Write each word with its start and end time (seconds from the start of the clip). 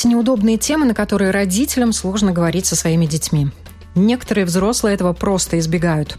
Есть 0.00 0.08
неудобные 0.08 0.56
темы, 0.56 0.86
на 0.86 0.94
которые 0.94 1.30
родителям 1.30 1.92
сложно 1.92 2.32
говорить 2.32 2.64
со 2.64 2.74
своими 2.74 3.04
детьми. 3.04 3.48
Некоторые 3.94 4.46
взрослые 4.46 4.94
этого 4.94 5.12
просто 5.12 5.58
избегают. 5.58 6.16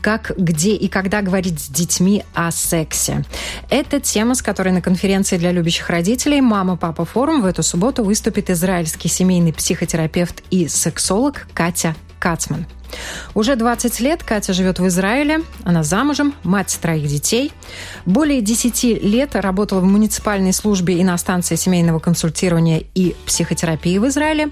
Как, 0.00 0.32
где 0.38 0.74
и 0.74 0.88
когда 0.88 1.20
говорить 1.20 1.60
с 1.60 1.68
детьми 1.68 2.24
о 2.32 2.50
сексе. 2.50 3.26
Это 3.68 4.00
тема, 4.00 4.34
с 4.34 4.40
которой 4.40 4.72
на 4.72 4.80
конференции 4.80 5.36
для 5.36 5.52
любящих 5.52 5.90
родителей 5.90 6.40
«Мама-папа 6.40 7.04
форум» 7.04 7.42
в 7.42 7.44
эту 7.44 7.62
субботу 7.62 8.02
выступит 8.02 8.48
израильский 8.48 9.08
семейный 9.08 9.52
психотерапевт 9.52 10.42
и 10.50 10.66
сексолог 10.66 11.48
Катя 11.52 11.94
Кацман– 12.18 12.64
уже 13.34 13.56
20 13.56 14.00
лет 14.00 14.22
Катя 14.22 14.52
живет 14.52 14.78
в 14.78 14.86
Израиле. 14.88 15.42
Она 15.64 15.82
замужем, 15.82 16.34
мать 16.42 16.76
троих 16.80 17.06
детей. 17.06 17.52
Более 18.06 18.40
10 18.40 19.02
лет 19.02 19.36
работала 19.36 19.80
в 19.80 19.84
муниципальной 19.84 20.52
службе 20.52 20.98
и 20.98 21.04
на 21.04 21.16
станции 21.18 21.56
семейного 21.56 21.98
консультирования 21.98 22.82
и 22.94 23.14
психотерапии 23.26 23.98
в 23.98 24.06
Израиле. 24.08 24.50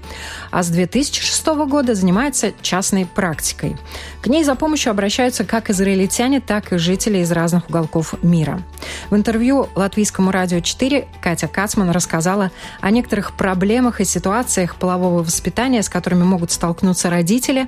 А 0.51 0.63
с 0.63 0.69
2006 0.69 1.45
года 1.67 1.95
занимается 1.95 2.53
частной 2.61 3.05
практикой. 3.05 3.77
К 4.21 4.27
ней 4.27 4.43
за 4.43 4.55
помощью 4.55 4.91
обращаются 4.91 5.43
как 5.43 5.69
израильтяне, 5.69 6.39
так 6.39 6.73
и 6.73 6.77
жители 6.77 7.19
из 7.19 7.31
разных 7.31 7.69
уголков 7.69 8.15
мира. 8.23 8.61
В 9.09 9.15
интервью 9.15 9.69
Латвийскому 9.75 10.31
радио 10.31 10.59
4 10.59 11.07
Катя 11.21 11.47
Кацман 11.47 11.89
рассказала 11.91 12.51
о 12.81 12.91
некоторых 12.91 13.35
проблемах 13.35 14.01
и 14.01 14.05
ситуациях 14.05 14.75
полового 14.75 15.23
воспитания, 15.23 15.81
с 15.81 15.89
которыми 15.89 16.23
могут 16.23 16.51
столкнуться 16.51 17.09
родители, 17.09 17.67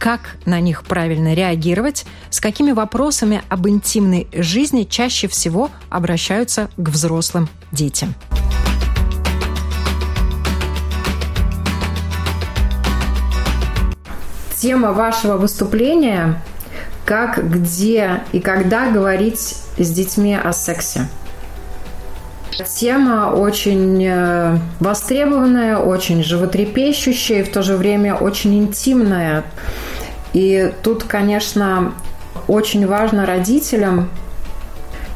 как 0.00 0.36
на 0.46 0.60
них 0.60 0.82
правильно 0.82 1.34
реагировать, 1.34 2.06
с 2.30 2.40
какими 2.40 2.72
вопросами 2.72 3.42
об 3.50 3.68
интимной 3.68 4.26
жизни 4.32 4.84
чаще 4.84 5.28
всего 5.28 5.70
обращаются 5.90 6.70
к 6.76 6.88
взрослым 6.88 7.48
детям. 7.70 8.14
Тема 14.56 14.92
вашего 14.92 15.36
выступления– 15.36 16.42
как, 17.04 17.50
где 17.50 18.22
и 18.30 18.38
когда 18.38 18.88
говорить 18.88 19.56
с 19.76 19.90
детьми 19.90 20.34
о 20.36 20.52
сексе. 20.52 21.08
Тема 22.66 23.32
очень 23.34 24.04
э, 24.04 24.58
востребованная, 24.80 25.78
очень 25.78 26.22
животрепещущая 26.22 27.40
и 27.40 27.42
в 27.42 27.52
то 27.52 27.62
же 27.62 27.76
время 27.76 28.14
очень 28.14 28.58
интимная. 28.58 29.44
И 30.32 30.72
тут, 30.82 31.04
конечно, 31.04 31.94
очень 32.48 32.86
важно 32.86 33.26
родителям 33.26 34.10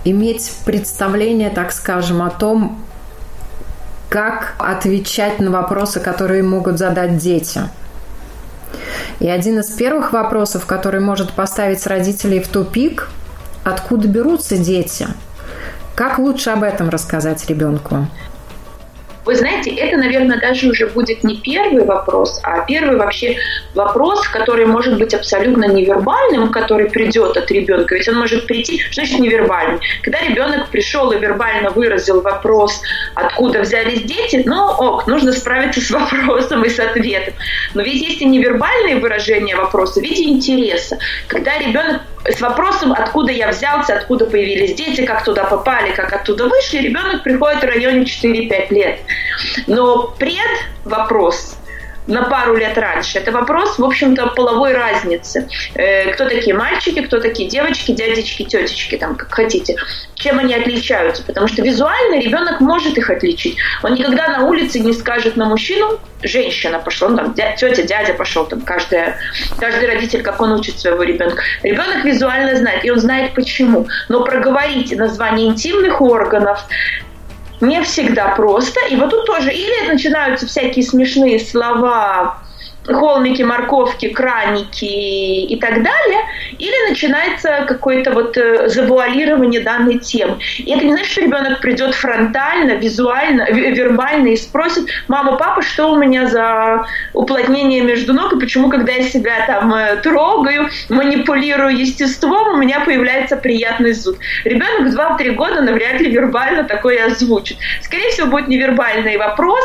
иметь 0.05 0.53
представление, 0.65 1.51
так 1.51 1.73
скажем, 1.73 2.23
о 2.23 2.31
том, 2.31 2.79
как 4.09 4.55
отвечать 4.59 5.41
на 5.41 5.51
вопросы, 5.51 6.01
которые 6.01 6.43
могут 6.43 6.79
задать 6.79 7.19
дети. 7.19 7.63
И 9.21 9.29
один 9.29 9.61
из 9.61 9.71
первых 9.71 10.13
вопросов, 10.13 10.67
который 10.67 11.01
может 11.01 11.33
поставить 11.33 11.87
родителей 11.87 12.41
в 12.41 12.49
тупик, 12.49 13.09
откуда 13.65 14.09
берутся 14.09 14.57
дети? 14.57 15.09
Как 15.95 16.19
лучше 16.19 16.51
об 16.51 16.65
этом 16.65 16.89
рассказать 16.89 17.49
ребенку? 17.49 18.07
Вы 19.25 19.37
знаете, 19.37 19.71
это, 19.71 19.97
наверное, 19.97 20.39
даже 20.39 20.69
уже 20.69 20.87
будет 20.87 21.25
не 21.25 21.37
первый 21.37 21.85
вопрос, 21.85 22.41
а 22.43 22.61
первый 22.67 22.99
вообще 22.99 23.39
вопрос, 23.75 24.29
который 24.29 24.67
может 24.67 24.99
быть 24.99 25.15
абсолютно 25.15 25.65
невербальным, 25.65 26.51
который 26.51 26.91
придет 26.91 27.37
от 27.37 27.51
ребенка. 27.51 27.95
Ведь 27.95 28.07
он 28.09 28.17
может 28.17 28.47
прийти, 28.47 28.79
что 28.81 28.95
значит 28.95 29.21
невербальный? 29.21 29.81
Когда 30.03 30.21
ребенок 30.21 30.69
пришел 30.69 31.11
и 31.13 31.19
вербально 31.19 31.71
выразил 31.71 32.21
вопрос, 32.21 32.83
откуда 33.15 33.61
взялись 33.61 34.03
дети, 34.03 34.43
ну 34.45 34.67
ок, 34.67 35.07
нужно 35.07 35.33
справиться 35.33 35.81
с 35.81 35.91
вопросом 35.93 36.63
и 36.65 36.69
с 36.69 36.79
ответом. 36.79 37.33
Но 37.73 37.83
ведь 37.83 38.03
есть 38.03 38.21
и 38.21 38.27
невербальные 38.27 38.97
выражения 38.97 39.57
вопроса 39.57 40.01
в 40.01 40.03
виде 40.03 40.25
интереса. 40.25 40.99
Когда 41.29 41.57
ребенок 41.59 42.03
с 42.29 42.41
вопросом, 42.41 42.93
откуда 42.93 43.33
я 43.33 43.49
взялся, 43.49 43.97
откуда 43.97 44.27
появились 44.27 44.75
дети, 44.75 45.05
как 45.05 45.25
туда 45.25 45.45
попали, 45.45 45.93
как 45.93 46.13
оттуда 46.13 46.49
вышли, 46.49 46.79
ребенок 46.79 47.23
приходит 47.23 47.63
в 47.63 47.67
районе 47.67 48.05
4-5 48.05 48.73
лет. 48.73 49.01
Но 49.67 50.09
пред 50.19 50.49
вопрос 50.85 51.57
на 52.07 52.23
пару 52.25 52.57
лет 52.57 52.77
раньше. 52.77 53.19
Это 53.19 53.33
вопрос, 53.33 53.79
в 53.79 53.85
общем-то, 53.85 54.29
половой 54.29 54.73
разницы. 54.73 55.49
Э, 55.75 56.13
кто 56.13 56.29
такие 56.29 56.55
мальчики, 56.55 57.01
кто 57.03 57.21
такие 57.21 57.49
девочки, 57.49 57.93
дядечки, 57.93 58.45
тетечки, 58.45 58.97
там, 58.97 59.17
как 59.17 59.33
хотите. 59.33 59.77
Чем 60.15 60.39
они 60.39 60.55
отличаются? 60.55 61.23
Потому 61.23 61.49
что 61.49 61.63
визуально 61.63 62.21
ребенок 62.21 62.61
может 62.61 62.99
их 62.99 63.11
отличить. 63.11 63.57
Он 63.83 63.95
никогда 63.95 64.29
на 64.29 64.47
улице 64.47 64.81
не 64.81 64.93
скажет 64.93 65.37
на 65.37 65.47
мужчину, 65.47 65.99
женщина 66.23 66.79
пошла, 66.79 67.09
ну, 67.09 67.17
там, 67.17 67.35
дядя, 67.35 67.57
тетя, 67.57 67.83
дядя 67.83 68.15
пошел, 68.15 68.47
там, 68.47 68.61
каждая, 68.63 69.17
каждый 69.59 69.89
родитель, 69.89 70.23
как 70.23 70.41
он 70.41 70.53
учит 70.53 70.79
своего 70.79 71.03
ребенка. 71.03 71.43
Ребенок 71.63 72.05
визуально 72.05 72.57
знает, 72.57 72.85
и 72.85 72.91
он 72.91 72.99
знает 72.99 73.35
почему. 73.35 73.87
Но 74.09 74.25
проговорить 74.25 74.97
название 74.97 75.49
интимных 75.49 76.01
органов, 76.01 76.65
не 77.61 77.83
всегда 77.83 78.29
просто. 78.29 78.81
И 78.91 78.97
вот 78.97 79.11
тут 79.11 79.27
тоже 79.27 79.53
или 79.53 79.89
начинаются 79.89 80.47
всякие 80.47 80.85
смешные 80.85 81.39
слова, 81.39 82.39
холмики, 82.87 83.43
морковки, 83.43 84.09
краники 84.09 84.85
и 84.85 85.59
так 85.59 85.83
далее, 85.83 86.21
или 86.59 86.89
начинается 86.89 87.65
какое-то 87.67 88.13
вот 88.13 88.37
э, 88.37 88.69
завуалирование 88.69 89.61
данной 89.61 89.99
темы. 89.99 90.39
И 90.59 90.71
это 90.71 90.85
не 90.85 90.93
значит, 90.93 91.11
что 91.11 91.23
ребенок 91.23 91.61
придет 91.61 91.95
фронтально, 91.95 92.73
визуально, 92.73 93.51
вербально 93.51 94.29
и 94.29 94.37
спросит, 94.37 94.89
мама, 95.09 95.37
папа, 95.37 95.63
что 95.63 95.93
у 95.93 95.97
меня 95.97 96.27
за 96.27 96.87
уплотнение 97.13 97.83
между 97.83 98.13
ног, 98.13 98.33
и 98.35 98.41
почему, 98.41 98.69
когда 98.69 98.93
я 98.93 99.03
себя 99.03 99.47
там 99.47 99.73
э, 99.73 99.97
трогаю, 99.97 100.69
манипулирую 100.89 101.77
естеством, 101.77 102.55
у 102.55 102.57
меня 102.57 102.81
появляется 102.81 103.37
приятный 103.37 103.93
зуд. 103.93 104.19
Ребенок 104.45 104.93
в 104.93 104.97
2-3 104.97 105.31
года 105.33 105.63
навряд 105.63 106.01
ли 106.01 106.11
вербально 106.11 106.65
такое 106.65 107.07
озвучит. 107.07 107.57
Скорее 107.83 108.11
всего, 108.11 108.29
будет 108.29 108.49
невербальный 108.49 109.17
вопрос, 109.17 109.65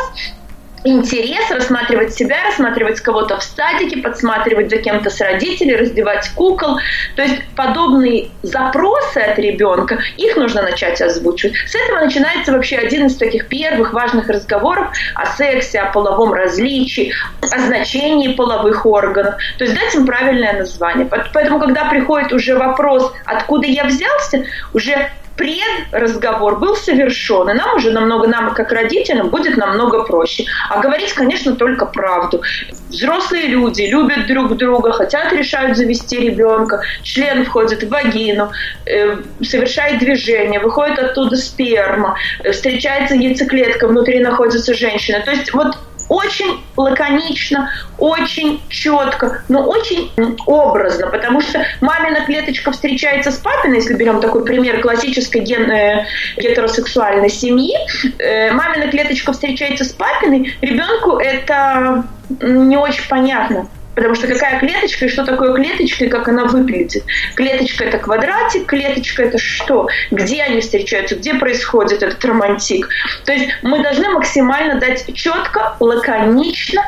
интерес 0.84 1.50
рассматривать 1.50 2.14
себя, 2.14 2.36
рассматривать 2.44 3.00
кого-то 3.00 3.38
в 3.38 3.42
стадике, 3.42 3.98
подсматривать 3.98 4.70
за 4.70 4.78
кем-то 4.78 5.10
с 5.10 5.20
родителей, 5.20 5.76
раздевать 5.76 6.28
кукол. 6.30 6.78
То 7.16 7.22
есть 7.22 7.42
подобные 7.54 8.28
запросы 8.42 9.18
от 9.18 9.38
ребенка, 9.38 9.98
их 10.16 10.36
нужно 10.36 10.62
начать 10.62 11.00
озвучивать. 11.00 11.54
С 11.66 11.74
этого 11.74 12.04
начинается 12.04 12.52
вообще 12.52 12.76
один 12.76 13.06
из 13.06 13.16
таких 13.16 13.48
первых 13.48 13.92
важных 13.92 14.28
разговоров 14.28 14.88
о 15.14 15.26
сексе, 15.36 15.80
о 15.80 15.92
половом 15.92 16.32
различии, 16.32 17.12
о 17.42 17.58
значении 17.58 18.34
половых 18.34 18.86
органов. 18.86 19.34
То 19.58 19.64
есть 19.64 19.76
дать 19.76 19.94
им 19.94 20.06
правильное 20.06 20.54
название. 20.54 21.06
Поэтому, 21.32 21.58
когда 21.58 21.86
приходит 21.90 22.32
уже 22.32 22.56
вопрос, 22.56 23.12
откуда 23.24 23.66
я 23.66 23.84
взялся, 23.84 24.44
уже 24.72 25.10
предразговор 25.36 26.58
был 26.58 26.76
совершен, 26.76 27.48
и 27.50 27.54
нам 27.54 27.76
уже 27.76 27.90
намного, 27.90 28.26
нам 28.26 28.54
как 28.54 28.72
родителям 28.72 29.30
будет 29.30 29.56
намного 29.56 30.04
проще. 30.04 30.44
А 30.68 30.80
говорить, 30.80 31.12
конечно, 31.12 31.54
только 31.56 31.86
правду. 31.86 32.42
Взрослые 32.88 33.46
люди 33.46 33.82
любят 33.82 34.26
друг 34.26 34.56
друга, 34.56 34.92
хотят, 34.92 35.32
решают 35.32 35.76
завести 35.76 36.18
ребенка, 36.18 36.82
член 37.02 37.44
входит 37.44 37.82
в 37.82 37.88
вагину, 37.88 38.50
э, 38.86 39.16
совершает 39.42 40.00
движение, 40.00 40.60
выходит 40.60 40.98
оттуда 40.98 41.36
сперма, 41.36 42.16
э, 42.42 42.52
встречается 42.52 43.14
яйцеклетка, 43.14 43.88
внутри 43.88 44.20
находится 44.20 44.74
женщина. 44.74 45.20
То 45.20 45.30
есть 45.30 45.52
вот 45.52 45.76
очень 46.10 46.62
лаконично, 46.76 47.70
очень 47.96 48.60
четко, 48.68 49.42
но 49.48 49.62
очень 49.62 50.10
образно, 50.46 51.06
потому 51.06 51.40
что 51.40 51.64
мамина 51.80 52.26
клеточка 52.26 52.72
встречается 52.72 53.30
с 53.30 53.36
папиной, 53.36 53.76
если 53.76 53.94
берем 53.94 54.20
такой 54.20 54.44
пример 54.44 54.80
классической 54.80 55.42
ген, 55.42 55.70
э, 55.70 56.06
гетеросексуальной 56.36 57.30
семьи, 57.30 57.76
э, 58.18 58.50
мамина 58.50 58.90
клеточка 58.90 59.32
встречается 59.32 59.84
с 59.84 59.92
папиной, 59.92 60.52
ребенку 60.60 61.16
это 61.16 62.04
не 62.40 62.76
очень 62.76 63.08
понятно. 63.08 63.68
Потому 63.94 64.14
что 64.14 64.28
какая 64.28 64.60
клеточка 64.60 65.06
и 65.06 65.08
что 65.08 65.24
такое 65.24 65.54
клеточка 65.54 66.04
и 66.04 66.08
как 66.08 66.28
она 66.28 66.44
выглядит. 66.44 67.04
Клеточка 67.34 67.84
это 67.84 67.98
квадратик, 67.98 68.66
клеточка 68.66 69.24
это 69.24 69.38
что? 69.38 69.88
Где 70.10 70.42
они 70.42 70.60
встречаются, 70.60 71.16
где 71.16 71.34
происходит 71.34 72.02
этот 72.02 72.24
романтик. 72.24 72.88
То 73.24 73.32
есть 73.32 73.50
мы 73.62 73.82
должны 73.82 74.08
максимально 74.10 74.80
дать 74.80 75.12
четко, 75.14 75.76
лаконично, 75.80 76.82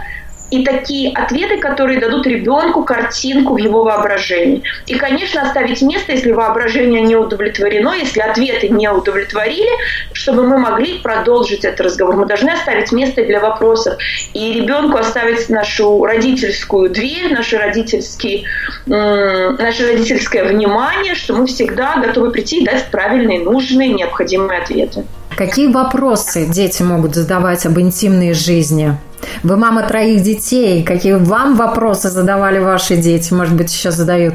и 0.53 0.63
такие 0.65 1.15
ответы, 1.15 1.57
которые 1.57 1.99
дадут 1.99 2.27
ребенку 2.27 2.85
картинку 2.85 3.55
в 3.55 3.57
его 3.57 3.85
воображении. 3.85 4.63
И, 4.87 4.95
конечно, 4.97 5.41
оставить 5.41 5.81
место, 5.81 6.13
если 6.13 6.31
воображение 6.31 7.01
не 7.01 7.17
удовлетворено, 7.17 7.95
если 7.95 8.21
ответы 8.21 8.69
не 8.69 8.87
удовлетворили, 8.91 9.71
чтобы 10.13 10.47
мы 10.47 10.59
могли 10.59 10.99
продолжить 10.99 11.65
этот 11.65 11.81
разговор. 11.81 12.17
Мы 12.17 12.27
должны 12.27 12.51
оставить 12.51 12.93
место 12.93 13.25
для 13.25 13.41
вопросов. 13.41 13.97
И 14.35 14.53
ребенку 14.53 14.99
оставить 14.99 15.49
нашу 15.49 16.05
родительскую 16.05 16.91
дверь, 16.91 17.33
наши 17.33 17.57
родительские, 17.57 18.45
наше 18.85 19.87
родительское 19.87 20.45
внимание, 20.45 21.15
что 21.15 21.35
мы 21.35 21.47
всегда 21.47 21.97
готовы 21.97 22.31
прийти 22.31 22.61
и 22.61 22.65
дать 22.67 22.91
правильные, 22.91 23.41
нужные, 23.41 23.89
необходимые 23.89 24.61
ответы. 24.61 25.07
Какие 25.35 25.69
вопросы 25.69 26.47
дети 26.47 26.83
могут 26.83 27.15
задавать 27.15 27.65
об 27.65 27.81
интимной 27.81 28.35
жизни? 28.35 28.99
Вы 29.43 29.57
мама 29.57 29.83
троих 29.83 30.23
детей. 30.23 30.83
Какие 30.83 31.15
вам 31.15 31.57
вопросы 31.57 32.09
задавали 32.11 32.59
ваши 32.59 32.97
дети? 32.97 33.33
Может 33.33 33.55
быть, 33.55 33.71
сейчас 33.71 33.95
задают? 33.95 34.35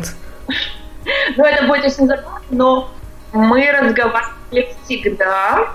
Ну, 1.37 1.43
это 1.43 1.67
будет 1.67 1.85
очень 1.85 2.07
забавно, 2.07 2.41
но 2.49 2.89
мы 3.33 3.71
разговаривали 3.71 4.75
всегда 4.83 5.67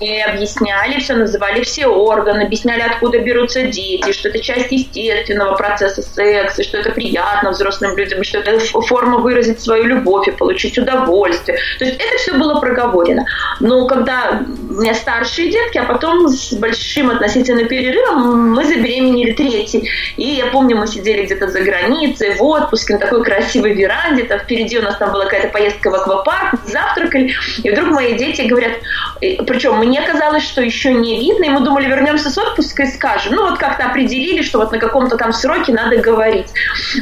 и 0.00 0.20
объясняли 0.20 1.00
все, 1.00 1.14
называли 1.14 1.62
все 1.62 1.86
органы, 1.86 2.42
объясняли, 2.42 2.82
откуда 2.82 3.18
берутся 3.18 3.62
дети, 3.62 4.12
что 4.12 4.28
это 4.28 4.40
часть 4.40 4.70
естественного 4.70 5.56
процесса 5.56 6.02
секса, 6.02 6.62
что 6.62 6.78
это 6.78 6.90
приятно 6.90 7.50
взрослым 7.50 7.96
людям, 7.96 8.22
что 8.22 8.38
это 8.38 8.58
форма 8.82 9.18
выразить 9.18 9.60
свою 9.60 9.84
любовь 9.84 10.28
и 10.28 10.32
получить 10.32 10.78
удовольствие. 10.78 11.58
То 11.78 11.84
есть 11.84 11.96
это 11.96 12.16
все 12.18 12.34
было 12.34 12.60
проговорено. 12.60 13.24
Но 13.60 13.86
когда 13.86 14.42
у 14.68 14.80
меня 14.80 14.94
старшие 14.94 15.50
детки, 15.50 15.78
а 15.78 15.84
потом 15.84 16.28
с 16.28 16.52
большим 16.54 17.10
относительным 17.10 17.66
перерывом 17.68 18.52
мы 18.52 18.64
забеременели 18.64 19.32
третий. 19.32 19.88
И 20.16 20.24
я 20.24 20.46
помню, 20.46 20.76
мы 20.76 20.86
сидели 20.86 21.24
где-то 21.24 21.48
за 21.48 21.60
границей, 21.60 22.34
в 22.36 22.42
отпуске, 22.42 22.94
на 22.94 22.98
такой 22.98 23.24
красивой 23.24 23.72
веранде, 23.72 24.24
там 24.24 24.40
впереди 24.40 24.78
у 24.78 24.82
нас 24.82 24.96
там 24.96 25.12
была 25.12 25.24
какая-то 25.24 25.48
поездка 25.48 25.90
в 25.90 25.94
аквапарк, 25.94 26.54
завтракали, 26.66 27.34
и 27.62 27.70
вдруг 27.70 27.90
мои 27.90 28.14
дети 28.14 28.42
говорят, 28.42 28.72
причем 29.20 29.78
мне 29.78 30.02
казалось, 30.02 30.42
что 30.42 30.60
еще 30.62 30.92
не 30.92 31.18
видно, 31.20 31.44
и 31.44 31.48
мы 31.48 31.60
думали, 31.60 31.86
вернемся 31.86 32.30
с 32.30 32.38
отпуска 32.38 32.84
и 32.84 32.86
скажем. 32.86 33.34
Ну, 33.34 33.48
вот 33.48 33.58
как-то 33.58 33.86
определили, 33.86 34.42
что 34.42 34.58
вот 34.58 34.72
на 34.72 34.78
каком-то 34.78 35.16
там 35.16 35.32
сроке 35.32 35.72
надо 35.72 35.96
говорить. 35.96 36.48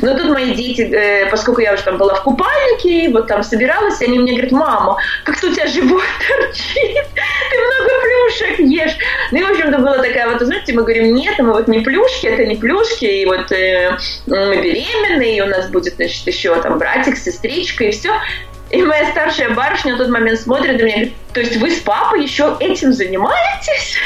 Но 0.02 0.16
тут 0.16 0.30
мои 0.30 0.54
дети, 0.54 0.82
э, 0.82 1.30
поскольку 1.30 1.60
я 1.60 1.74
уже 1.74 1.82
там 1.82 1.98
была 1.98 2.14
в 2.14 2.22
купальнике, 2.22 3.10
вот 3.10 3.26
там 3.26 3.42
собиралась, 3.42 4.00
они 4.02 4.18
мне 4.18 4.32
говорят, 4.32 4.52
мама, 4.52 4.96
как-то 5.24 5.48
у 5.48 5.52
тебя 5.52 5.66
живот 5.66 6.02
торчит, 6.28 7.06
ты 7.50 7.58
много 7.58 7.90
плюшек 8.02 8.58
ешь. 8.60 8.96
Ну, 9.32 9.38
и, 9.38 9.42
в 9.42 9.50
общем-то, 9.50 9.78
была 9.78 9.98
такая 9.98 10.30
вот, 10.30 10.40
знаете, 10.40 10.72
мы 10.72 10.82
говорим, 10.82 11.14
нет, 11.14 11.38
мы 11.38 11.52
вот 11.52 11.68
не 11.68 11.80
плюшки, 11.80 12.26
это 12.26 12.44
не 12.46 12.56
плюшки, 12.56 13.04
и 13.04 13.26
вот 13.26 13.50
э, 13.52 13.96
мы 14.26 14.56
беременны, 14.62 15.36
и 15.36 15.40
у 15.40 15.46
нас 15.46 15.68
будет, 15.68 15.94
значит, 15.94 16.26
еще 16.26 16.54
там 16.60 16.78
братик, 16.78 17.16
сестричка, 17.16 17.84
и 17.84 17.90
все. 17.90 18.10
И 18.74 18.82
моя 18.82 19.08
старшая 19.12 19.50
барышня 19.50 19.94
в 19.94 19.98
тот 19.98 20.08
момент 20.08 20.40
смотрит 20.40 20.80
на 20.80 20.82
меня 20.82 20.94
и 20.94 20.96
говорит, 20.96 21.14
то 21.32 21.40
есть 21.40 21.56
вы 21.58 21.70
с 21.70 21.78
папой 21.78 22.24
еще 22.24 22.56
этим 22.58 22.92
занимаетесь? 22.92 23.96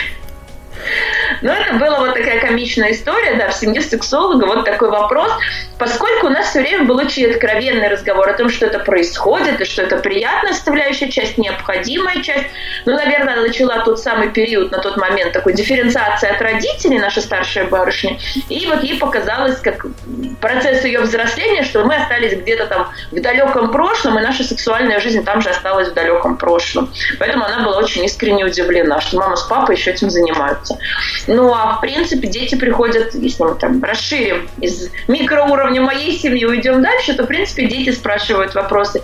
Но 1.43 1.53
это 1.53 1.75
была 1.75 2.01
вот 2.01 2.15
такая 2.15 2.41
комичная 2.41 2.93
история, 2.93 3.35
да, 3.35 3.49
в 3.49 3.55
семье 3.55 3.81
сексолога 3.81 4.45
вот 4.47 4.65
такой 4.65 4.91
вопрос, 4.91 5.31
поскольку 5.79 6.27
у 6.27 6.31
нас 6.31 6.51
все 6.51 6.61
время 6.61 6.85
был 6.85 6.97
очень 6.97 7.31
откровенный 7.31 7.89
разговор 7.89 8.29
о 8.29 8.33
том, 8.35 8.49
что 8.49 8.67
это 8.67 8.79
происходит, 8.81 9.61
и 9.61 9.65
что 9.65 9.83
это 9.83 9.97
приятная 9.99 10.53
составляющая 10.53 11.11
часть, 11.11 11.39
необходимая 11.39 12.23
часть. 12.23 12.47
Ну, 12.87 12.95
наверное, 12.95 13.37
начала 13.37 13.85
тот 13.85 14.01
самый 14.01 14.31
период, 14.31 14.73
на 14.73 14.79
тот 14.79 14.97
момент, 14.97 15.33
такой 15.33 15.53
дифференциации 15.53 16.29
от 16.29 16.41
родителей, 16.41 16.99
наша 16.99 17.21
старшая 17.21 17.67
барышня, 17.67 18.19
и 18.49 18.67
вот 18.67 18.83
ей 18.83 18.99
показалось, 18.99 19.59
как 19.59 19.87
процесс 20.41 20.85
ее 20.85 21.01
взросления, 21.01 21.63
что 21.63 21.85
мы 21.85 21.97
остались 21.97 22.37
где-то 22.39 22.67
там 22.67 22.89
в 23.13 23.21
далеком 23.21 23.71
прошлом, 23.71 24.19
и 24.19 24.23
наша 24.23 24.43
сексуальная 24.45 25.01
жизнь 25.01 25.25
там 25.25 25.41
же 25.41 25.51
осталась 25.51 25.89
в 25.89 25.95
далеком 25.95 26.37
прошлом. 26.37 26.93
Поэтому 27.19 27.45
она 27.45 27.61
была 27.65 27.79
очень 27.79 28.05
искренне 28.05 28.45
удивлена, 28.45 29.01
что 29.01 29.19
мама 29.19 29.37
с 29.37 29.43
папой 29.45 29.77
еще 29.77 29.91
этим 29.91 30.11
занимаются. 30.11 30.68
Ну, 31.26 31.53
а 31.55 31.76
в 31.76 31.81
принципе 31.81 32.29
дети 32.29 32.55
приходят, 32.55 33.15
если 33.15 33.43
мы 33.43 33.55
там 33.55 33.82
расширим 33.82 34.49
из 34.61 34.91
микроуровня 35.06 35.82
моей 35.82 36.19
семьи, 36.19 36.44
уйдем 36.44 36.82
дальше, 36.82 37.15
то, 37.15 37.25
в 37.25 37.26
принципе, 37.26 37.67
дети 37.67 37.91
спрашивают 37.91 38.55
вопросы 38.55 39.03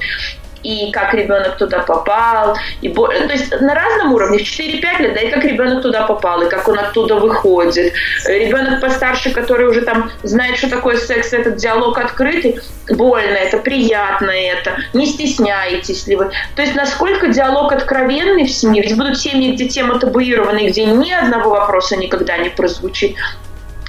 и 0.65 0.91
как 0.91 1.15
ребенок 1.15 1.57
туда 1.57 1.81
попал, 1.81 2.57
и 2.81 2.89
то 2.89 3.11
есть 3.31 3.61
на 3.61 3.75
разном 3.75 4.13
уровне, 4.13 4.39
в 4.39 4.43
4-5 4.43 5.03
лет, 5.03 5.15
да, 5.15 5.21
и 5.21 5.31
как 5.31 5.45
ребенок 5.45 5.83
туда 5.83 6.07
попал, 6.07 6.43
и 6.43 6.49
как 6.49 6.67
он 6.67 6.79
оттуда 6.79 7.17
выходит. 7.17 7.93
Ребенок 8.27 8.81
постарше, 8.81 9.31
который 9.31 9.69
уже 9.69 9.83
там 9.83 10.11
знает, 10.23 10.57
что 10.57 10.69
такое 10.69 10.97
секс, 10.97 11.33
этот 11.33 11.57
диалог 11.57 11.99
открытый, 11.99 12.61
больно 12.89 13.37
это, 13.37 13.59
приятно 13.59 14.31
это, 14.31 14.77
не 14.93 15.07
стесняетесь 15.07 16.07
ли 16.07 16.17
вы. 16.17 16.31
То 16.57 16.63
есть 16.63 16.75
насколько 16.75 17.29
диалог 17.29 17.73
откровенный 17.73 18.45
в 18.45 18.51
семье, 18.51 18.83
ведь 18.83 18.97
будут 18.97 19.19
семьи, 19.19 19.53
где 19.53 19.69
тема 19.69 19.99
табуированная, 19.99 20.69
где 20.69 20.87
ни 20.87 21.13
одного 21.13 21.51
вопроса 21.51 21.97
никогда 21.97 22.39
не 22.39 22.49
прозвучит, 22.49 23.17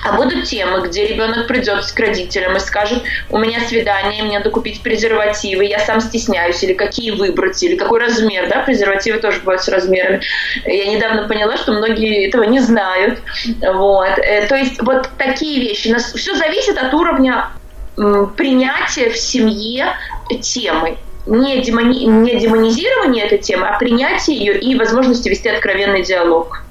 а 0.05 0.13
будут 0.13 0.45
темы, 0.45 0.87
где 0.87 1.07
ребенок 1.07 1.47
придет 1.47 1.85
к 1.85 1.99
родителям 1.99 2.55
и 2.55 2.59
скажет, 2.59 3.03
у 3.29 3.37
меня 3.37 3.59
свидание, 3.61 4.23
мне 4.23 4.37
надо 4.37 4.51
купить 4.51 4.81
презервативы, 4.81 5.65
я 5.65 5.79
сам 5.79 5.99
стесняюсь, 5.99 6.63
или 6.63 6.73
какие 6.73 7.11
выбрать, 7.11 7.61
или 7.63 7.75
какой 7.75 7.99
размер, 7.99 8.47
да, 8.49 8.61
презервативы 8.61 9.19
тоже 9.19 9.39
бывают 9.39 9.63
с 9.63 9.67
размерами. 9.67 10.21
Я 10.65 10.85
недавно 10.93 11.27
поняла, 11.27 11.57
что 11.57 11.71
многие 11.71 12.27
этого 12.27 12.43
не 12.43 12.59
знают. 12.59 13.19
Вот. 13.61 14.17
Э, 14.17 14.45
то 14.47 14.55
есть 14.55 14.81
вот 14.81 15.09
такие 15.17 15.59
вещи. 15.59 15.95
Все 16.15 16.35
зависит 16.35 16.77
от 16.77 16.93
уровня 16.93 17.49
принятия 18.35 19.09
в 19.09 19.17
семье 19.17 19.87
темы 20.41 20.97
не, 21.25 21.61
демони, 21.61 22.05
не 22.05 22.39
демонизирование 22.39 23.25
этой 23.25 23.39
темы, 23.39 23.67
а 23.67 23.77
принятие 23.77 24.37
ее 24.37 24.59
и 24.59 24.75
возможности 24.77 25.29
вести 25.29 25.49
откровенный 25.49 26.03
диалог. 26.03 26.64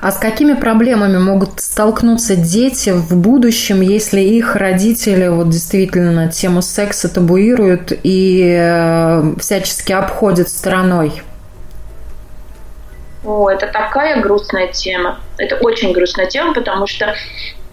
А 0.00 0.10
с 0.12 0.18
какими 0.18 0.54
проблемами 0.54 1.18
могут 1.18 1.60
столкнуться 1.60 2.36
дети 2.36 2.90
в 2.90 3.16
будущем, 3.16 3.80
если 3.80 4.20
их 4.20 4.56
родители 4.56 5.28
вот 5.28 5.50
действительно 5.50 6.30
тему 6.30 6.62
секса 6.62 7.12
табуируют 7.12 7.92
и 8.02 8.56
э, 8.58 9.34
всячески 9.38 9.92
обходят 9.92 10.48
стороной? 10.48 11.12
О, 13.24 13.50
это 13.50 13.66
такая 13.66 14.20
грустная 14.20 14.68
тема. 14.68 15.18
Это 15.36 15.56
очень 15.56 15.92
грустная 15.92 16.26
тема, 16.26 16.54
потому 16.54 16.86
что 16.86 17.14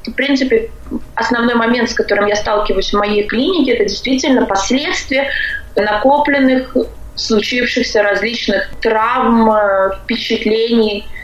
в 0.06 0.12
принципе, 0.12 0.70
основной 1.15 1.56
момент, 1.56 1.89
с 1.89 1.94
которым 1.94 2.25
я 2.25 2.36
сталкиваюсь 2.36 2.91
в 2.91 2.98
моей 2.98 3.24
клинике, 3.24 3.72
это 3.72 3.86
действительно 3.86 4.46
последствия 4.46 5.29
накопленных, 5.77 6.75
случившихся 7.15 8.03
различных 8.03 8.70
травм, 8.82 9.50
э, 9.50 9.91
впечатлений– 10.03 11.08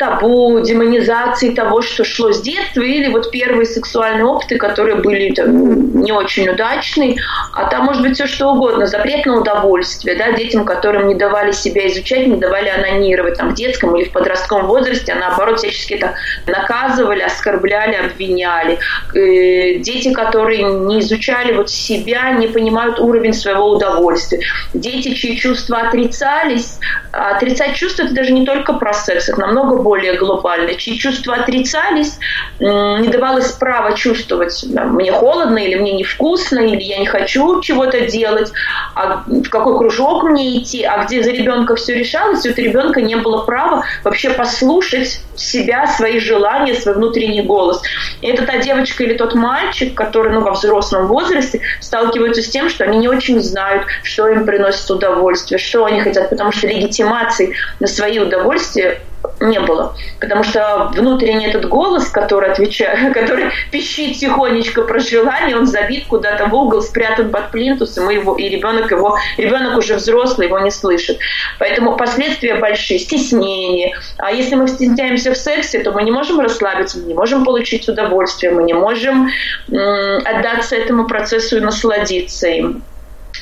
табу, 0.00 0.60
демонизации 0.60 1.50
того, 1.50 1.82
что 1.82 2.04
шло 2.04 2.32
с 2.32 2.40
детства, 2.40 2.80
или 2.80 3.08
вот 3.08 3.30
первые 3.30 3.66
сексуальные 3.66 4.24
опыты, 4.24 4.56
которые 4.56 4.96
были 4.96 5.30
там, 5.34 6.00
не 6.00 6.10
очень 6.10 6.48
удачные, 6.48 7.18
а 7.52 7.66
там 7.66 7.84
может 7.84 8.00
быть 8.00 8.14
все 8.14 8.26
что 8.26 8.52
угодно, 8.52 8.86
запрет 8.86 9.26
на 9.26 9.38
удовольствие, 9.38 10.16
да, 10.16 10.32
детям, 10.32 10.64
которым 10.64 11.06
не 11.08 11.14
давали 11.14 11.52
себя 11.52 11.86
изучать, 11.88 12.26
не 12.26 12.38
давали 12.38 12.70
анонировать 12.70 13.36
там 13.36 13.50
в 13.50 13.54
детском 13.54 13.94
или 13.94 14.08
в 14.08 14.12
подростковом 14.12 14.68
возрасте, 14.68 15.12
а 15.12 15.16
наоборот 15.16 15.58
всячески 15.58 15.94
это 15.94 16.14
наказывали, 16.46 17.20
оскорбляли, 17.20 17.96
обвиняли. 17.96 18.78
Э, 19.14 19.80
дети, 19.80 20.14
которые 20.14 20.62
не 20.62 21.00
изучали 21.00 21.52
вот 21.52 21.68
себя, 21.70 22.30
не 22.30 22.46
понимают 22.46 22.98
уровень 22.98 23.34
своего 23.34 23.72
удовольствия. 23.72 24.40
Дети, 24.72 25.12
чьи 25.12 25.36
чувства 25.36 25.80
отрицались, 25.80 26.78
а 27.12 27.36
отрицать 27.36 27.74
чувства 27.74 28.04
это 28.04 28.14
даже 28.14 28.32
не 28.32 28.46
только 28.46 28.72
про 28.72 28.94
секс, 28.94 29.28
это 29.28 29.38
намного 29.38 29.76
больше 29.76 29.89
более 29.90 30.14
глобальной, 30.14 30.76
чьи 30.76 30.96
чувства 30.96 31.34
отрицались, 31.34 32.20
не 32.60 33.08
давалось 33.08 33.50
права 33.50 33.96
чувствовать, 33.96 34.64
да, 34.68 34.84
мне 34.84 35.10
холодно 35.10 35.58
или 35.58 35.74
мне 35.74 35.94
невкусно, 35.94 36.60
или 36.60 36.80
я 36.80 36.98
не 36.98 37.06
хочу 37.06 37.60
чего-то 37.60 38.06
делать, 38.06 38.52
а 38.94 39.24
в 39.26 39.48
какой 39.48 39.76
кружок 39.78 40.22
мне 40.22 40.58
идти, 40.58 40.84
а 40.84 41.04
где 41.04 41.24
за 41.24 41.32
ребенка 41.32 41.74
все 41.74 41.94
решалось, 41.94 42.46
у 42.46 42.50
ребенка 42.50 43.00
не 43.00 43.16
было 43.16 43.38
права 43.38 43.84
вообще 44.04 44.30
послушать 44.30 45.20
себя, 45.34 45.88
свои 45.88 46.20
желания, 46.20 46.74
свой 46.74 46.94
внутренний 46.94 47.42
голос. 47.42 47.82
И 48.20 48.28
это 48.28 48.46
та 48.46 48.58
девочка 48.58 49.02
или 49.02 49.14
тот 49.14 49.34
мальчик, 49.34 49.92
который 49.94 50.32
ну, 50.32 50.40
во 50.40 50.52
взрослом 50.52 51.08
возрасте 51.08 51.62
сталкиваются 51.80 52.42
с 52.42 52.48
тем, 52.48 52.68
что 52.68 52.84
они 52.84 52.98
не 52.98 53.08
очень 53.08 53.40
знают, 53.40 53.86
что 54.04 54.28
им 54.28 54.46
приносит 54.46 54.88
удовольствие, 54.88 55.58
что 55.58 55.84
они 55.84 56.00
хотят, 56.00 56.30
потому 56.30 56.52
что 56.52 56.68
легитимации 56.68 57.56
на 57.80 57.88
свои 57.88 58.20
удовольствия 58.20 59.00
не 59.40 59.60
было. 59.60 59.94
Потому 60.20 60.44
что 60.44 60.90
внутренний 60.94 61.46
этот 61.46 61.68
голос, 61.68 62.08
который 62.08 62.50
отвечает, 62.50 63.14
который 63.14 63.50
пищит 63.70 64.18
тихонечко 64.18 64.82
про 64.82 65.00
желание, 65.00 65.56
он 65.56 65.66
забит 65.66 66.06
куда-то 66.06 66.46
в 66.46 66.54
угол, 66.54 66.82
спрятан 66.82 67.30
под 67.30 67.50
плинтусом, 67.50 68.10
и, 68.10 68.14
его, 68.14 68.36
и 68.36 68.48
ребенок 68.48 68.90
его, 68.90 69.18
ребенок 69.36 69.78
уже 69.78 69.96
взрослый, 69.96 70.46
его 70.46 70.58
не 70.58 70.70
слышит. 70.70 71.18
Поэтому 71.58 71.96
последствия 71.96 72.54
большие, 72.54 72.98
стеснение. 72.98 73.94
А 74.18 74.30
если 74.32 74.54
мы 74.54 74.68
стесняемся 74.68 75.32
в 75.32 75.36
сексе, 75.36 75.80
то 75.80 75.92
мы 75.92 76.02
не 76.02 76.10
можем 76.10 76.40
расслабиться, 76.40 76.98
мы 76.98 77.06
не 77.06 77.14
можем 77.14 77.44
получить 77.44 77.88
удовольствие, 77.88 78.52
мы 78.52 78.62
не 78.62 78.74
можем 78.74 79.28
м- 79.70 80.22
отдаться 80.24 80.76
этому 80.76 81.06
процессу 81.06 81.56
и 81.56 81.60
насладиться 81.60 82.48
им. 82.48 82.82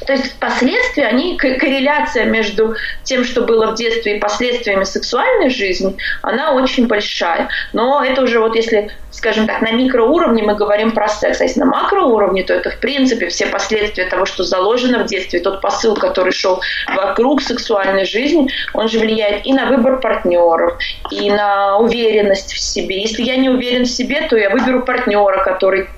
То 0.06 0.12
есть 0.12 0.38
последствия, 0.38 1.06
они, 1.06 1.36
корреляция 1.36 2.24
между 2.24 2.76
тем, 3.04 3.24
что 3.24 3.42
было 3.42 3.72
в 3.72 3.74
детстве 3.74 4.16
и 4.16 4.20
последствиями 4.20 4.84
сексуальной 4.84 5.50
жизни, 5.50 5.96
она 6.22 6.52
очень 6.52 6.86
большая. 6.86 7.48
Но 7.72 8.04
это 8.04 8.22
уже 8.22 8.38
вот 8.38 8.54
если, 8.54 8.90
скажем 9.10 9.46
так, 9.46 9.60
на 9.62 9.72
микроуровне 9.72 10.42
мы 10.42 10.54
говорим 10.54 10.92
про 10.92 11.08
секс, 11.08 11.40
а 11.40 11.44
если 11.44 11.60
на 11.60 11.66
макроуровне, 11.66 12.42
то 12.44 12.54
это 12.54 12.70
в 12.70 12.78
принципе 12.78 13.28
все 13.28 13.46
последствия 13.46 14.06
того, 14.06 14.24
что 14.24 14.44
заложено 14.44 15.04
в 15.04 15.06
детстве, 15.06 15.40
тот 15.40 15.60
посыл, 15.60 15.94
который 15.94 16.32
шел 16.32 16.60
вокруг 16.94 17.42
сексуальной 17.42 18.04
жизни, 18.04 18.50
он 18.74 18.88
же 18.88 18.98
влияет 18.98 19.46
и 19.46 19.52
на 19.52 19.66
выбор 19.66 20.00
партнеров, 20.00 20.78
и 21.10 21.30
на 21.30 21.78
уверенность 21.78 22.52
в 22.52 22.58
себе. 22.58 23.00
Если 23.00 23.22
я 23.22 23.36
не 23.36 23.48
уверен 23.48 23.84
в 23.84 23.88
себе, 23.90 24.22
то 24.28 24.36
я 24.36 24.50
выберу 24.50 24.82
партнера, 24.84 25.42
который 25.42 25.88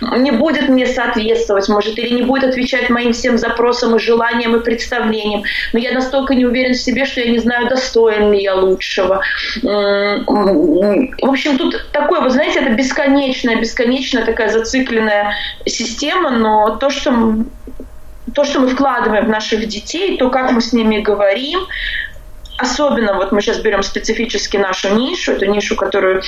не 0.00 0.30
будет 0.30 0.68
мне 0.68 0.86
соответствовать, 0.86 1.68
может, 1.68 1.98
или 1.98 2.14
не 2.14 2.22
будет 2.22 2.44
отвечать 2.44 2.88
моим 2.88 3.12
всем 3.12 3.36
запросам 3.38 3.96
и 3.96 3.98
желаниям 3.98 4.56
и 4.56 4.60
представлениям. 4.60 5.42
Но 5.72 5.78
я 5.78 5.92
настолько 5.92 6.34
не 6.34 6.46
уверен 6.46 6.72
в 6.72 6.78
себе, 6.78 7.04
что 7.04 7.20
я 7.20 7.30
не 7.30 7.38
знаю, 7.38 7.68
достоин 7.68 8.32
ли 8.32 8.42
я 8.42 8.54
лучшего. 8.54 9.22
В 9.62 11.28
общем, 11.28 11.58
тут 11.58 11.90
такое, 11.92 12.20
вы 12.20 12.30
знаете, 12.30 12.60
это 12.60 12.70
бесконечная, 12.70 13.56
бесконечная 13.60 14.24
такая 14.24 14.48
зацикленная 14.48 15.34
система, 15.66 16.30
но 16.30 16.76
то, 16.76 16.90
что 16.90 17.34
то, 18.34 18.44
что 18.44 18.60
мы 18.60 18.68
вкладываем 18.68 19.26
в 19.26 19.28
наших 19.28 19.66
детей, 19.66 20.16
то, 20.16 20.30
как 20.30 20.52
мы 20.52 20.60
с 20.60 20.72
ними 20.72 21.00
говорим, 21.00 21.66
особенно 22.58 23.14
вот 23.14 23.32
мы 23.32 23.40
сейчас 23.40 23.58
берем 23.58 23.82
специфически 23.82 24.56
нашу 24.56 24.94
нишу, 24.94 25.32
эту 25.32 25.46
нишу, 25.46 25.76
которую 25.76 26.22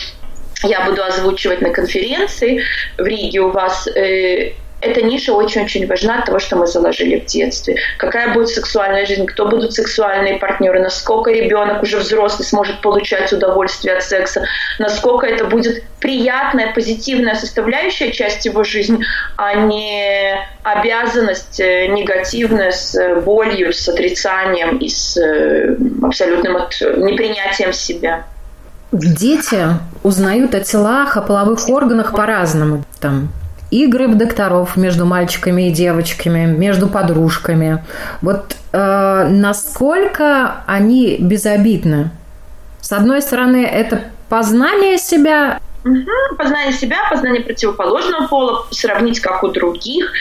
я 0.62 0.84
буду 0.84 1.02
озвучивать 1.02 1.60
на 1.60 1.70
конференции 1.70 2.62
в 2.98 3.04
Риге 3.04 3.40
у 3.40 3.50
вас. 3.50 3.86
Э, 3.88 4.52
эта 4.82 5.00
ниша 5.00 5.32
очень-очень 5.32 5.86
важна 5.86 6.18
от 6.18 6.26
того, 6.26 6.40
что 6.40 6.56
мы 6.56 6.66
заложили 6.66 7.20
в 7.20 7.26
детстве. 7.26 7.76
Какая 7.98 8.34
будет 8.34 8.48
сексуальная 8.48 9.06
жизнь, 9.06 9.26
кто 9.26 9.46
будут 9.46 9.72
сексуальные 9.72 10.38
партнеры, 10.38 10.80
насколько 10.80 11.30
ребенок 11.30 11.84
уже 11.84 11.98
взрослый 11.98 12.44
сможет 12.44 12.80
получать 12.80 13.32
удовольствие 13.32 13.94
от 13.94 14.02
секса, 14.02 14.44
насколько 14.80 15.24
это 15.26 15.44
будет 15.44 15.84
приятная, 16.00 16.72
позитивная 16.72 17.36
составляющая 17.36 18.10
часть 18.10 18.44
его 18.44 18.64
жизни, 18.64 19.04
а 19.36 19.54
не 19.54 20.36
обязанность 20.64 21.60
э, 21.60 21.86
негативная 21.86 22.72
с 22.72 23.20
болью, 23.20 23.72
с 23.72 23.88
отрицанием 23.88 24.78
и 24.78 24.88
с 24.88 25.16
э, 25.16 25.76
абсолютным 26.02 26.56
непринятием 26.96 27.72
себя. 27.72 28.24
Дети 28.92 29.68
узнают 30.02 30.54
о 30.54 30.60
телах, 30.60 31.16
о 31.16 31.22
половых 31.22 31.68
органах 31.68 32.12
по-разному. 32.12 32.84
Там 33.00 33.30
игры 33.70 34.06
в 34.06 34.16
докторов 34.16 34.76
между 34.76 35.06
мальчиками 35.06 35.68
и 35.68 35.72
девочками, 35.72 36.44
между 36.44 36.88
подружками. 36.88 37.82
Вот 38.20 38.54
э, 38.72 39.28
насколько 39.30 40.62
они 40.66 41.16
безобидны? 41.18 42.10
С 42.82 42.92
одной 42.92 43.22
стороны, 43.22 43.64
это 43.64 44.02
познание 44.28 44.98
себя. 44.98 45.58
Угу, 45.84 46.36
познание 46.36 46.72
себя, 46.72 46.98
познание 47.10 47.42
противоположного 47.42 48.26
пола, 48.26 48.66
сравнить 48.70 49.20
как 49.20 49.42
у 49.42 49.48
других. 49.48 50.12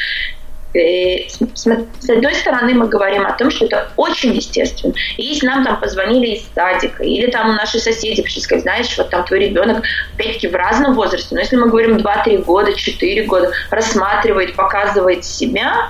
Э, 0.74 1.28
с 1.54 2.10
одной 2.10 2.34
стороны, 2.36 2.74
мы 2.74 2.88
говорим 2.88 3.26
о 3.26 3.34
том, 3.34 3.52
что 3.52 3.66
это 3.66 3.92
очень 3.98 4.34
естественно. 4.34 4.94
И 5.18 5.24
если 5.24 5.48
нам 5.48 5.66
там 5.66 5.80
позвонили 5.80 6.36
из 6.36 6.44
садика, 6.56 7.04
или 7.04 7.30
там 7.30 7.56
наши 7.56 7.80
соседи 7.80 8.22
пришли 8.22 8.42
сказать, 8.42 8.64
знаешь, 8.64 8.98
вот 8.98 9.10
там 9.10 9.26
твой 9.26 9.40
ребенок, 9.40 9.84
опять-таки, 10.16 10.48
в 10.48 10.56
разном 10.56 10.94
возрасте, 10.94 11.36
но 11.36 11.42
если 11.42 11.58
мы 11.58 11.70
говорим 11.70 11.98
2-3 11.98 12.44
года, 12.44 12.74
4 12.74 13.24
года, 13.24 13.52
рассматривает, 13.70 14.56
показывает 14.56 15.26
себя, 15.26 15.90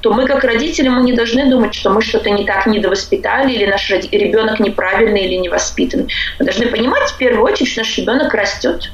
то 0.00 0.12
мы 0.12 0.26
как 0.26 0.44
родители 0.44 0.88
мы 0.88 1.02
не 1.02 1.12
должны 1.12 1.48
думать, 1.50 1.74
что 1.74 1.90
мы 1.90 2.00
что-то 2.02 2.30
не 2.30 2.46
так 2.46 2.66
недовоспитали 2.66 3.52
или 3.52 3.66
наш 3.66 3.90
ребенок 3.90 4.60
неправильный 4.60 5.26
или 5.26 5.34
невоспитанный. 5.34 6.08
Мы 6.38 6.44
должны 6.46 6.66
понимать 6.66 7.10
в 7.10 7.18
первую 7.18 7.44
очередь, 7.44 7.70
что 7.70 7.80
наш 7.80 7.98
ребенок 7.98 8.32
растет. 8.34 8.90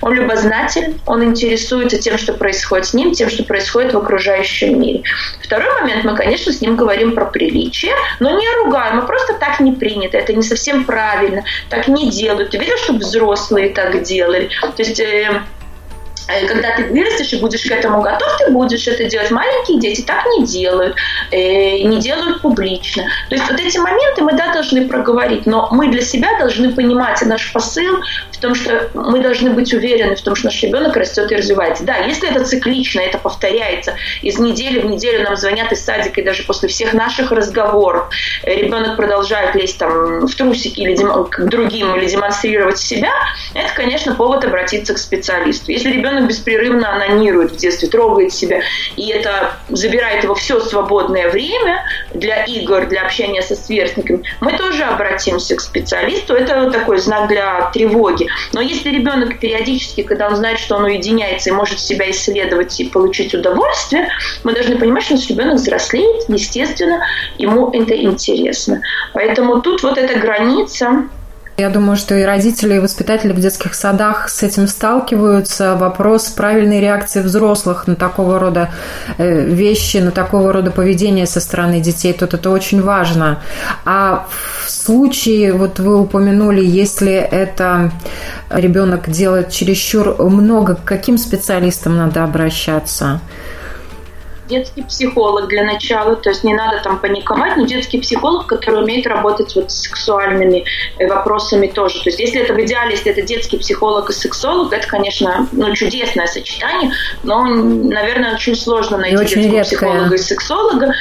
Он 0.00 0.14
любознателен, 0.14 1.00
он 1.06 1.24
интересуется 1.24 1.98
тем, 1.98 2.18
что 2.18 2.34
происходит 2.34 2.86
с 2.86 2.94
ним, 2.94 3.12
тем, 3.12 3.28
что 3.30 3.44
происходит 3.44 3.94
в 3.94 3.98
окружающем 3.98 4.80
мире. 4.80 5.02
Второй 5.42 5.80
момент, 5.80 6.04
мы, 6.04 6.16
конечно, 6.16 6.52
с 6.52 6.60
ним 6.60 6.76
говорим 6.76 7.12
про 7.12 7.24
приличие, 7.24 7.92
но 8.20 8.30
не 8.38 8.46
ругаем, 8.64 8.96
мы 8.96 9.02
просто 9.02 9.34
так 9.34 9.60
не 9.60 9.72
принято, 9.72 10.16
это 10.16 10.32
не 10.32 10.42
совсем 10.42 10.84
правильно, 10.84 11.44
так 11.68 11.88
не 11.88 12.10
делают. 12.10 12.50
Ты 12.50 12.58
видел, 12.58 12.76
что 12.76 12.92
взрослые 12.94 13.70
так 13.70 14.02
делали? 14.02 14.50
То 14.60 14.82
есть 14.82 15.00
Э, 15.08 15.42
когда 16.46 16.76
ты 16.76 16.84
вырастешь 16.84 17.32
и 17.32 17.40
будешь 17.40 17.62
к 17.62 17.70
этому 17.70 18.02
готов, 18.02 18.28
ты 18.38 18.52
будешь 18.52 18.86
это 18.86 19.04
делать. 19.04 19.30
Маленькие 19.30 19.80
дети 19.80 20.02
так 20.02 20.24
не 20.26 20.46
делают, 20.46 20.96
э, 21.30 21.78
не 21.78 21.98
делают 22.00 22.42
публично. 22.42 23.04
То 23.28 23.34
есть 23.34 23.50
вот 23.50 23.58
эти 23.58 23.78
моменты 23.78 24.22
мы, 24.22 24.32
да, 24.32 24.52
должны 24.52 24.86
проговорить, 24.88 25.46
но 25.46 25.68
мы 25.70 25.88
для 25.88 26.02
себя 26.02 26.38
должны 26.38 26.72
понимать, 26.72 27.20
наш 27.22 27.52
посыл 27.52 28.00
в 28.30 28.38
том, 28.38 28.54
что 28.54 28.90
мы 28.94 29.20
должны 29.20 29.50
быть 29.50 29.72
уверены 29.72 30.16
в 30.16 30.22
том, 30.22 30.34
что 30.34 30.46
наш 30.46 30.62
ребенок 30.62 30.96
растет 30.96 31.32
и 31.32 31.36
развивается. 31.36 31.84
Да, 31.84 31.96
если 31.96 32.30
это 32.30 32.44
циклично, 32.44 33.00
это 33.00 33.18
повторяется, 33.18 33.94
из 34.22 34.38
недели 34.38 34.80
в 34.80 34.86
неделю 34.86 35.24
нам 35.24 35.36
звонят 35.36 35.72
из 35.72 35.84
садика, 35.84 36.20
и 36.20 36.24
даже 36.24 36.42
после 36.44 36.68
всех 36.68 36.92
наших 36.92 37.32
разговоров 37.32 38.10
э, 38.42 38.54
ребенок 38.54 38.96
продолжает 38.96 39.54
лезть 39.54 39.78
там 39.78 40.26
в 40.26 40.34
трусики 40.34 40.80
или 40.80 40.94
к 41.30 41.44
другим, 41.46 41.96
или 41.96 42.06
демонстрировать 42.06 42.78
себя, 42.78 43.12
это, 43.54 43.72
конечно, 43.74 44.14
повод 44.14 44.44
обратиться 44.44 44.94
к 44.94 44.98
специалисту. 44.98 45.72
Если 45.72 45.90
ребенок 45.90 46.17
ребенок 46.18 46.28
беспрерывно 46.28 46.94
анонирует 46.94 47.52
в 47.52 47.56
детстве, 47.56 47.88
трогает 47.88 48.32
себя, 48.32 48.60
и 48.96 49.08
это 49.08 49.52
забирает 49.68 50.24
его 50.24 50.34
все 50.34 50.60
свободное 50.60 51.30
время 51.30 51.84
для 52.12 52.44
игр, 52.44 52.86
для 52.86 53.02
общения 53.02 53.42
со 53.42 53.54
сверстниками, 53.54 54.22
мы 54.40 54.52
тоже 54.56 54.84
обратимся 54.84 55.56
к 55.56 55.60
специалисту. 55.60 56.34
Это 56.34 56.70
такой 56.70 56.98
знак 56.98 57.28
для 57.28 57.70
тревоги. 57.72 58.28
Но 58.52 58.60
если 58.60 58.90
ребенок 58.90 59.38
периодически, 59.38 60.02
когда 60.02 60.28
он 60.28 60.36
знает, 60.36 60.58
что 60.58 60.76
он 60.76 60.84
уединяется 60.84 61.50
и 61.50 61.52
может 61.52 61.80
себя 61.80 62.10
исследовать 62.10 62.78
и 62.80 62.84
получить 62.84 63.34
удовольствие, 63.34 64.08
мы 64.44 64.52
должны 64.52 64.78
понимать, 64.78 65.04
что 65.04 65.16
ребенок 65.28 65.56
взрослеет, 65.56 66.28
естественно, 66.28 67.04
ему 67.38 67.70
это 67.70 67.96
интересно. 67.96 68.82
Поэтому 69.12 69.60
тут 69.60 69.82
вот 69.82 69.98
эта 69.98 70.18
граница 70.18 71.08
я 71.58 71.70
думаю, 71.70 71.96
что 71.96 72.14
и 72.14 72.22
родители, 72.22 72.76
и 72.76 72.78
воспитатели 72.78 73.32
в 73.32 73.40
детских 73.40 73.74
садах 73.74 74.28
с 74.28 74.44
этим 74.44 74.68
сталкиваются. 74.68 75.74
Вопрос 75.74 76.28
правильной 76.28 76.80
реакции 76.80 77.20
взрослых 77.20 77.88
на 77.88 77.96
такого 77.96 78.38
рода 78.38 78.70
э, 79.18 79.44
вещи, 79.44 79.96
на 79.96 80.12
такого 80.12 80.52
рода 80.52 80.70
поведение 80.70 81.26
со 81.26 81.40
стороны 81.40 81.80
детей, 81.80 82.12
тут 82.12 82.32
это 82.32 82.50
очень 82.50 82.80
важно. 82.80 83.42
А 83.84 84.28
в 84.64 84.70
случае, 84.70 85.52
вот 85.52 85.80
вы 85.80 86.00
упомянули, 86.00 86.64
если 86.64 87.12
это 87.12 87.90
ребенок 88.50 89.10
делает 89.10 89.50
чересчур 89.50 90.16
много, 90.22 90.76
к 90.76 90.84
каким 90.84 91.18
специалистам 91.18 91.96
надо 91.96 92.22
обращаться? 92.22 93.20
Детский 94.48 94.82
психолог 94.82 95.48
для 95.48 95.64
начала, 95.64 96.16
то 96.16 96.30
есть 96.30 96.44
не 96.44 96.54
надо 96.54 96.80
там 96.82 96.98
паниковать, 96.98 97.56
но 97.56 97.64
детский 97.64 98.00
психолог, 98.00 98.46
который 98.46 98.82
умеет 98.82 99.06
работать 99.06 99.54
вот 99.54 99.70
с 99.70 99.82
сексуальными 99.82 100.64
э, 100.98 101.06
вопросами 101.06 101.66
тоже. 101.66 102.02
То 102.02 102.08
есть 102.08 102.18
если 102.18 102.40
это 102.40 102.54
в 102.54 102.60
идеале, 102.64 102.92
если 102.92 103.12
это 103.12 103.22
детский 103.22 103.58
психолог 103.58 104.10
и 104.10 104.12
сексолог, 104.12 104.72
это, 104.72 104.86
конечно, 104.86 105.46
ну, 105.52 105.74
чудесное 105.74 106.26
сочетание, 106.26 106.92
но, 107.22 107.44
наверное, 107.44 108.34
очень 108.34 108.56
сложно 108.56 108.98
найти 108.98 109.16
и 109.16 109.18
детского 109.18 109.42
редкое. 109.44 109.62
психолога 109.62 110.14
и 110.14 110.18
сексолога. 110.18 110.94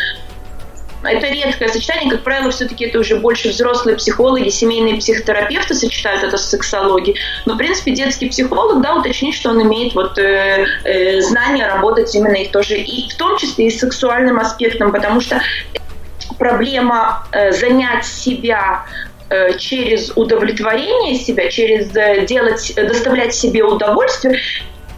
Это 1.04 1.28
редкое 1.28 1.70
сочетание, 1.70 2.10
как 2.10 2.24
правило, 2.24 2.50
все-таки 2.50 2.86
это 2.86 3.00
уже 3.00 3.18
больше 3.18 3.50
взрослые 3.50 3.98
психологи, 3.98 4.50
семейные 4.50 4.96
психотерапевты 4.96 5.76
сочетают 5.76 6.24
это 6.24 6.38
с 6.38 6.50
сексологией. 6.50 7.18
Но, 7.46 7.54
в 7.54 7.58
принципе, 7.58 7.92
детский 7.92 8.30
психолог, 8.30 8.82
да, 8.82 8.96
уточнить, 8.96 9.36
что 9.36 9.52
он 9.52 9.62
имеет 9.62 9.94
вот 9.94 10.18
э, 10.18 10.66
э, 10.84 11.22
знания 11.22 11.68
работать 11.68 12.14
именно 12.16 12.36
и 12.36 12.48
тоже, 12.48 12.78
и 12.78 13.10
в 13.10 13.16
том 13.16 13.38
числе 13.38 13.68
и 13.68 13.72
с 13.72 13.80
сексуальным 13.80 14.40
аспектом, 14.40 14.92
потому 14.92 15.22
что 15.22 15.42
проблема 16.40 17.28
э, 17.32 17.52
занять 17.52 18.06
себя 18.06 18.86
э, 19.30 19.58
через 19.58 20.12
удовлетворение 20.16 21.16
себя, 21.16 21.50
через 21.50 21.96
э, 21.96 22.26
делать, 22.26 22.74
доставлять 22.76 23.36
себе 23.36 23.64
удовольствие, 23.64 24.40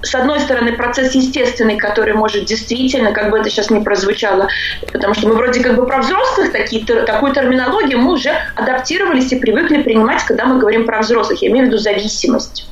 с 0.02 0.16
одной 0.16 0.40
стороны, 0.40 0.74
процесс 0.74 1.14
естественный, 1.14 1.78
который 1.78 2.14
может 2.14 2.46
действительно, 2.46 3.12
как 3.12 3.32
бы 3.32 3.40
это 3.40 3.50
сейчас 3.50 3.70
не 3.70 3.82
прозвучало, 3.82 4.48
потому 4.92 5.14
что 5.14 5.28
мы 5.28 5.36
вроде 5.36 5.62
как 5.62 5.76
бы 5.76 5.86
про 5.86 6.00
взрослых 6.00 6.52
такие, 6.52 6.86
такую 6.86 7.34
терминологию 7.34 8.00
мы 8.00 8.14
уже 8.14 8.32
адаптировались 8.56 9.32
и 9.32 9.36
привыкли 9.38 9.82
принимать, 9.82 10.24
когда 10.24 10.46
мы 10.46 10.58
говорим 10.58 10.86
про 10.86 11.00
взрослых. 11.00 11.42
Я 11.42 11.50
имею 11.50 11.66
в 11.66 11.68
виду 11.70 11.78
зависимость. 11.78 12.66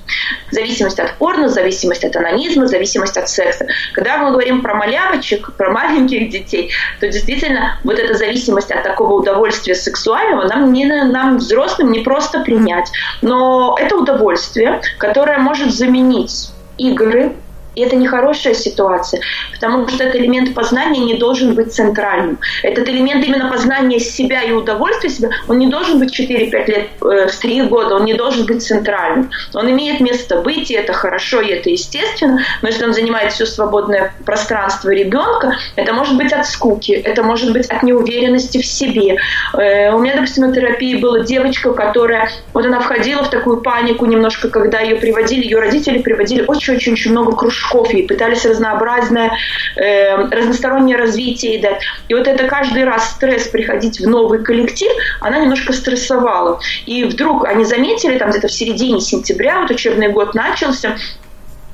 Зависимость 0.51 0.99
от 0.99 1.15
порно, 1.15 1.49
зависимость 1.49 2.05
от 2.05 2.15
анонизма, 2.15 2.67
зависимость 2.67 3.17
от 3.17 3.29
секса. 3.29 3.67
Когда 3.93 4.17
мы 4.17 4.31
говорим 4.31 4.61
про 4.61 4.75
малявочек, 4.75 5.53
про 5.57 5.71
маленьких 5.71 6.29
детей, 6.29 6.71
то 6.99 7.07
действительно 7.07 7.79
вот 7.83 7.99
эта 7.99 8.13
зависимость 8.13 8.71
от 8.71 8.83
такого 8.83 9.13
удовольствия 9.13 9.75
сексуального 9.75 10.47
нам, 10.47 10.71
не, 10.71 10.85
нам 10.85 11.37
взрослым 11.37 11.91
не 11.91 11.99
просто 11.99 12.39
принять. 12.39 12.89
Но 13.21 13.75
это 13.79 13.97
удовольствие, 13.97 14.81
которое 14.97 15.39
может 15.39 15.73
заменить 15.73 16.49
игры, 16.77 17.33
и 17.77 17.81
это 17.81 17.95
нехорошая 17.95 18.55
ситуация, 18.55 19.21
потому 19.53 19.87
что 19.87 20.03
этот 20.03 20.15
элемент 20.15 20.55
познания 20.55 20.99
не 20.99 21.13
должен 21.13 21.53
быть 21.53 21.71
центральным. 21.73 22.39
Этот 22.63 22.89
элемент 22.89 23.23
именно 23.23 23.51
познания 23.51 23.99
себя 23.99 24.41
и 24.41 24.51
удовольствия 24.51 25.11
себя, 25.11 25.29
он 25.47 25.59
не 25.59 25.67
должен 25.67 25.99
быть 25.99 26.19
4-5 26.19 26.67
лет, 26.67 26.87
э, 27.01 27.27
в 27.27 27.35
3 27.35 27.61
года, 27.67 27.95
он 27.95 28.05
не 28.05 28.15
должен 28.15 28.47
быть 28.47 28.63
центральным. 28.65 29.29
Он 29.53 29.69
имеет 29.69 29.99
место 29.99 30.41
быть, 30.41 30.71
и 30.71 30.73
это 30.73 30.93
хорошо, 30.93 31.39
и 31.41 31.51
это 31.51 31.69
естественно, 31.69 32.39
но 32.63 32.67
если 32.67 32.83
он 32.83 32.93
занимает 32.93 33.31
все 33.31 33.45
свободное 33.45 34.11
пространство 34.25 34.89
ребенка, 34.89 35.55
это 35.75 35.93
может 35.93 36.17
быть 36.17 36.33
от 36.33 36.47
скуки, 36.47 36.93
это 36.93 37.21
может 37.21 37.53
быть 37.53 37.67
от 37.67 37.83
неуверенности 37.83 38.59
в 38.59 38.65
себе. 38.65 39.17
Э, 39.53 39.91
у 39.91 39.99
меня, 39.99 40.15
допустим, 40.15 40.47
на 40.47 40.53
терапии 40.53 40.95
была 40.95 41.19
девочка, 41.19 41.73
которая, 41.73 42.31
вот 42.53 42.65
она 42.65 42.79
входила 42.79 43.23
в 43.23 43.29
такую 43.29 43.61
панику 43.61 44.07
немножко, 44.07 44.49
когда 44.49 44.79
ее 44.79 44.95
приводили, 44.95 45.43
ее 45.43 45.59
родители 45.59 45.99
приводили 45.99 46.43
очень-очень-очень 46.47 47.11
много 47.11 47.35
кружков 47.35 47.66
и 47.93 48.07
пытались 48.07 48.45
разнообразное, 48.45 49.31
э, 49.75 50.15
разностороннее 50.29 50.97
развитие 50.97 51.61
дать. 51.61 51.81
И 52.07 52.13
вот 52.13 52.27
это 52.27 52.45
каждый 52.45 52.83
раз 52.83 53.11
стресс 53.11 53.47
приходить 53.47 53.99
в 53.99 54.07
новый 54.07 54.43
коллектив, 54.43 54.91
она 55.21 55.39
немножко 55.39 55.73
стрессовала. 55.73 56.59
И 56.85 57.03
вдруг 57.03 57.45
они 57.45 57.65
заметили, 57.65 58.17
там 58.17 58.29
где-то 58.29 58.47
в 58.47 58.51
середине 58.51 59.01
сентября, 59.01 59.61
вот 59.61 59.71
учебный 59.71 60.09
год 60.09 60.33
начался, 60.33 60.97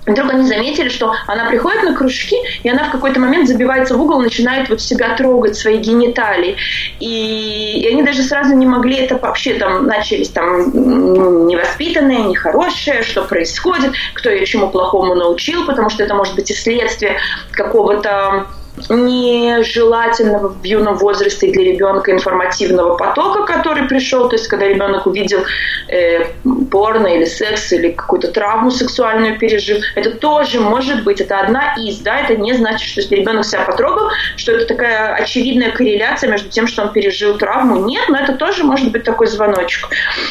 Вдруг 0.06 0.32
они 0.32 0.48
заметили, 0.48 0.90
что 0.90 1.14
она 1.28 1.46
приходит 1.46 1.84
на 1.84 1.96
кружки, 1.96 2.36
и 2.64 2.70
она 2.70 2.86
в 2.86 2.92
какой-то 2.92 3.20
момент 3.20 3.48
забивается 3.48 3.96
в 3.96 4.02
угол, 4.02 4.20
начинает 4.22 4.70
вот 4.70 4.82
себя 4.82 5.16
трогать, 5.16 5.56
свои 5.56 5.78
гениталии. 5.78 6.58
И, 7.00 7.82
и 7.82 7.88
они 7.88 8.04
даже 8.04 8.24
сразу 8.24 8.54
не 8.54 8.66
могли 8.66 8.98
это 8.98 9.18
вообще 9.18 9.54
там, 9.54 9.88
начались 9.88 10.30
там 10.30 11.48
невоспитанные, 11.48 12.24
нехорошие, 12.24 13.04
что 13.04 13.24
происходит, 13.24 13.94
кто 14.14 14.30
ее 14.30 14.46
чему 14.46 14.70
плохому 14.70 15.16
научил, 15.16 15.66
потому 15.66 15.90
что 15.90 16.04
это 16.04 16.16
может 16.16 16.36
быть 16.36 16.52
и 16.52 16.54
следствие 16.54 17.18
какого-то 17.52 18.48
нежелательного 18.90 20.50
в 20.50 20.64
юном 20.64 20.96
возрасте 20.96 21.52
для 21.52 21.64
ребенка 21.64 22.12
информативного 22.12 22.98
потока, 22.98 23.44
который 23.44 23.88
пришел, 23.88 24.30
то 24.30 24.36
есть 24.36 24.48
когда 24.48 24.68
ребенок 24.68 25.06
увидел 25.06 25.40
э, 25.88 26.26
порно 26.72 27.08
или 27.08 27.26
секс 27.26 27.72
или 27.72 27.92
какую-то 27.92 28.32
травму 28.32 28.72
сексуальную 28.72 29.38
пережил, 29.38 29.78
это 29.96 30.12
тоже 30.12 30.60
может 30.60 31.04
быть, 31.04 31.22
это 31.22 31.40
одна 31.40 31.76
из, 31.78 32.00
да, 32.00 32.22
это 32.22 32.36
не 32.36 32.54
значит, 32.54 32.88
что 32.90 33.02
если 33.02 33.16
ребенок 33.16 33.46
себя 33.46 33.62
потрогал, 33.62 34.10
что 34.38 34.54
это 34.54 34.66
такая 34.66 35.16
очевидная 35.16 35.72
корреляция 35.72 36.30
между 36.30 36.50
тем, 36.50 36.68
что 36.68 36.84
он 36.84 36.92
пережил 36.92 37.38
травму. 37.38 37.86
Нет, 37.86 38.04
но 38.10 38.18
это 38.18 38.34
тоже 38.34 38.64
может 38.64 38.92
быть 38.92 39.04
такой 39.04 39.28
звоночек. 39.28 39.88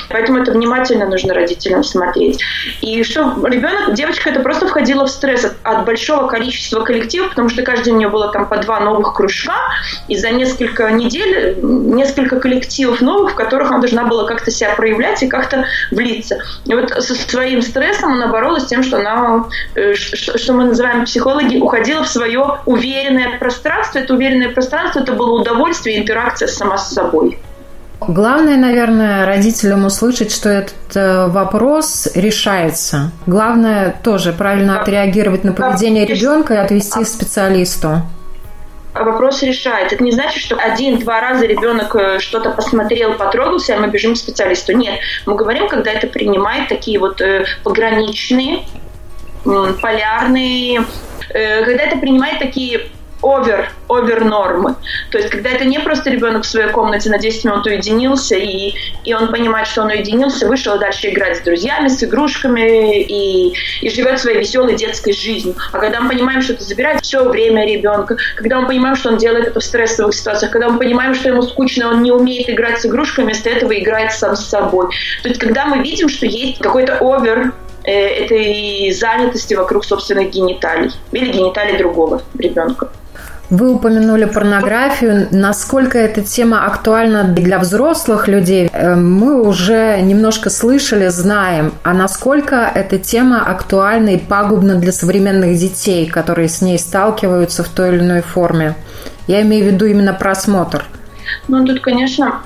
Поэтому 0.08 0.38
это 0.38 0.52
внимательно 0.52 1.06
нужно 1.06 1.34
родителям 1.34 1.84
смотреть. 1.84 2.40
И 2.80 3.02
что 3.04 3.34
ребенок, 3.46 3.94
девочка, 3.94 4.30
это 4.30 4.40
просто 4.40 4.66
входила 4.66 5.06
в 5.06 5.10
стресс 5.10 5.44
от, 5.44 5.54
от 5.62 5.84
большого 5.84 6.26
количества 6.26 6.80
коллективов, 6.80 7.30
потому 7.30 7.48
что 7.48 7.62
каждый 7.62 7.84
день 7.84 7.94
у 7.94 7.98
нее 7.98 8.08
было 8.08 8.31
там 8.32 8.46
по 8.46 8.56
два 8.56 8.80
новых 8.80 9.14
кружка, 9.14 9.54
и 10.08 10.16
за 10.16 10.30
несколько 10.30 10.90
недель 10.90 11.58
несколько 11.62 12.40
коллективов 12.40 13.00
новых, 13.00 13.32
в 13.32 13.34
которых 13.34 13.70
она 13.70 13.80
должна 13.80 14.04
была 14.04 14.26
как-то 14.26 14.50
себя 14.50 14.74
проявлять 14.74 15.22
и 15.22 15.28
как-то 15.28 15.64
влиться. 15.90 16.38
И 16.64 16.74
вот 16.74 16.90
со 16.90 17.14
своим 17.14 17.62
стрессом 17.62 18.14
она 18.14 18.28
боролась 18.28 18.64
с 18.64 18.66
тем, 18.66 18.82
что 18.82 18.98
она, 18.98 19.44
э, 19.74 19.94
что 19.94 20.52
мы 20.52 20.64
называем 20.64 21.04
психологи, 21.04 21.58
уходила 21.58 22.02
в 22.02 22.08
свое 22.08 22.58
уверенное 22.66 23.38
пространство. 23.38 23.98
Это 23.98 24.14
уверенное 24.14 24.48
пространство, 24.50 25.00
это 25.00 25.12
было 25.12 25.40
удовольствие, 25.40 26.00
интеракция 26.00 26.48
сама 26.48 26.78
с 26.78 26.92
собой. 26.92 27.38
Главное, 28.08 28.56
наверное, 28.56 29.26
родителям 29.26 29.84
услышать, 29.84 30.32
что 30.32 30.48
этот 30.48 30.96
э, 30.96 31.28
вопрос 31.28 32.08
решается. 32.14 33.12
Главное 33.26 33.94
тоже 34.02 34.32
правильно 34.32 34.80
отреагировать 34.80 35.44
на 35.44 35.52
поведение 35.52 36.04
ребенка 36.04 36.54
и 36.54 36.56
отвести 36.56 37.04
к 37.04 37.06
специалисту 37.06 38.02
вопрос 38.94 39.42
решает. 39.42 39.92
Это 39.92 40.02
не 40.02 40.12
значит, 40.12 40.42
что 40.42 40.56
один-два 40.56 41.20
раза 41.20 41.46
ребенок 41.46 41.94
э, 41.96 42.18
что-то 42.18 42.50
посмотрел, 42.50 43.14
потрогался, 43.14 43.76
а 43.76 43.78
мы 43.78 43.88
бежим 43.88 44.14
к 44.14 44.18
специалисту. 44.18 44.72
Нет, 44.72 45.00
мы 45.26 45.34
говорим, 45.34 45.68
когда 45.68 45.92
это 45.92 46.06
принимает 46.06 46.68
такие 46.68 46.98
вот 46.98 47.20
э, 47.20 47.44
пограничные, 47.64 48.64
полярные, 49.44 50.84
э, 51.30 51.64
когда 51.64 51.84
это 51.84 51.96
принимает 51.98 52.38
такие 52.38 52.88
овер, 53.22 53.70
овер 53.88 54.24
нормы. 54.24 54.74
То 55.10 55.18
есть, 55.18 55.30
когда 55.30 55.50
это 55.50 55.64
не 55.64 55.78
просто 55.78 56.10
ребенок 56.10 56.42
в 56.44 56.46
своей 56.46 56.70
комнате 56.70 57.08
на 57.10 57.18
10 57.18 57.44
минут 57.44 57.66
уединился, 57.66 58.34
и, 58.34 58.74
и 59.04 59.14
он 59.14 59.30
понимает, 59.30 59.68
что 59.68 59.82
он 59.82 59.88
уединился, 59.88 60.46
вышел 60.48 60.78
дальше 60.78 61.10
играть 61.10 61.38
с 61.38 61.40
друзьями, 61.40 61.88
с 61.88 62.02
игрушками 62.02 63.02
и, 63.02 63.54
и 63.80 63.90
живет 63.90 64.20
своей 64.20 64.38
веселой 64.38 64.76
детской 64.76 65.12
жизнью. 65.12 65.54
А 65.72 65.78
когда 65.78 66.00
мы 66.00 66.10
понимаем, 66.10 66.42
что 66.42 66.54
это 66.54 66.64
забирает 66.64 67.02
все 67.02 67.28
время 67.28 67.64
ребенка, 67.66 68.16
когда 68.36 68.60
мы 68.60 68.66
понимаем, 68.66 68.96
что 68.96 69.10
он 69.10 69.18
делает 69.18 69.46
это 69.46 69.60
в 69.60 69.64
стрессовых 69.64 70.14
ситуациях, 70.14 70.52
когда 70.52 70.68
мы 70.68 70.78
понимаем, 70.78 71.14
что 71.14 71.28
ему 71.28 71.42
скучно, 71.42 71.88
он 71.88 72.02
не 72.02 72.10
умеет 72.10 72.48
играть 72.50 72.80
с 72.80 72.86
игрушками, 72.86 73.26
вместо 73.26 73.50
этого 73.50 73.78
играет 73.78 74.12
сам 74.12 74.36
с 74.36 74.44
собой. 74.46 74.88
То 75.22 75.28
есть, 75.28 75.40
когда 75.40 75.66
мы 75.66 75.82
видим, 75.82 76.08
что 76.08 76.26
есть 76.26 76.58
какой-то 76.58 76.98
овер 77.00 77.52
э, 77.84 77.92
этой 77.92 78.90
занятости 78.92 79.54
вокруг 79.54 79.84
собственных 79.84 80.30
гениталий 80.30 80.90
или 81.12 81.30
гениталий 81.30 81.78
другого 81.78 82.22
ребенка. 82.38 82.90
Вы 83.52 83.74
упомянули 83.74 84.24
порнографию. 84.24 85.28
Насколько 85.30 85.98
эта 85.98 86.22
тема 86.22 86.64
актуальна 86.64 87.24
для 87.24 87.58
взрослых 87.58 88.26
людей, 88.26 88.70
э, 88.72 88.94
мы 88.94 89.46
уже 89.46 90.00
немножко 90.00 90.48
слышали, 90.48 91.08
знаем. 91.08 91.74
А 91.82 91.92
насколько 91.92 92.72
эта 92.74 92.98
тема 92.98 93.42
актуальна 93.42 94.14
и 94.14 94.16
пагубна 94.16 94.76
для 94.76 94.90
современных 94.90 95.58
детей, 95.58 96.06
которые 96.06 96.48
с 96.48 96.62
ней 96.62 96.78
сталкиваются 96.78 97.62
в 97.62 97.68
той 97.68 97.90
или 97.90 97.98
иной 97.98 98.22
форме? 98.22 98.74
Я 99.26 99.42
имею 99.42 99.64
в 99.64 99.74
виду 99.74 99.84
именно 99.84 100.14
просмотр. 100.14 100.86
Ну, 101.46 101.62
тут, 101.66 101.80
конечно, 101.80 102.40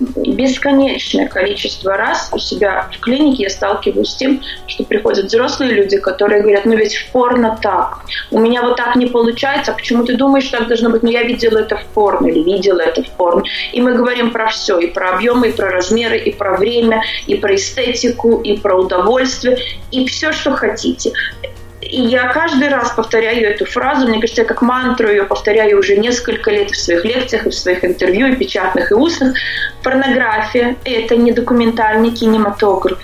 бесконечное 0.00 1.28
количество 1.28 1.96
раз 1.96 2.30
у 2.32 2.38
себя 2.38 2.88
в 2.92 3.00
клинике 3.00 3.44
я 3.44 3.50
сталкиваюсь 3.50 4.10
с 4.10 4.16
тем, 4.16 4.42
что 4.66 4.84
приходят 4.84 5.26
взрослые 5.26 5.72
люди, 5.72 5.98
которые 5.98 6.42
говорят, 6.42 6.64
ну 6.64 6.74
ведь 6.74 6.96
в 6.96 7.10
порно 7.12 7.58
так, 7.60 8.00
у 8.30 8.40
меня 8.40 8.62
вот 8.62 8.76
так 8.76 8.96
не 8.96 9.06
получается, 9.06 9.72
а 9.72 9.74
почему 9.74 10.04
ты 10.04 10.16
думаешь, 10.16 10.48
так 10.48 10.68
должно 10.68 10.90
быть? 10.90 11.02
Ну 11.02 11.10
я 11.10 11.22
видела 11.22 11.58
это 11.58 11.76
в 11.76 11.84
порно 11.86 12.26
или 12.28 12.42
видела 12.42 12.80
это 12.80 13.02
в 13.02 13.10
порно. 13.10 13.42
И 13.72 13.80
мы 13.80 13.94
говорим 13.94 14.30
про 14.30 14.48
все, 14.48 14.78
и 14.78 14.86
про 14.86 15.10
объемы, 15.16 15.48
и 15.48 15.52
про 15.52 15.70
размеры, 15.70 16.18
и 16.18 16.32
про 16.32 16.56
время, 16.56 17.02
и 17.26 17.34
про 17.34 17.54
эстетику, 17.54 18.40
и 18.40 18.56
про 18.56 18.76
удовольствие, 18.76 19.58
и 19.90 20.06
все, 20.06 20.32
что 20.32 20.52
хотите. 20.52 21.12
И 21.80 22.02
я 22.02 22.28
каждый 22.28 22.68
раз 22.68 22.90
повторяю 22.90 23.48
эту 23.48 23.64
фразу, 23.64 24.06
мне 24.06 24.20
кажется, 24.20 24.42
я 24.42 24.46
как 24.46 24.60
мантру 24.60 25.08
ее 25.08 25.24
повторяю 25.24 25.78
уже 25.78 25.96
несколько 25.96 26.50
лет 26.50 26.70
в 26.70 26.76
своих 26.76 27.04
лекциях, 27.04 27.46
в 27.46 27.52
своих 27.52 27.84
интервью, 27.84 28.26
и 28.26 28.36
печатных, 28.36 28.90
и 28.90 28.94
устных. 28.94 29.34
Порнография– 29.82 30.76
это 30.84 31.16
не 31.16 31.32
документальный 31.32 32.10
кинематограф. 32.10 32.98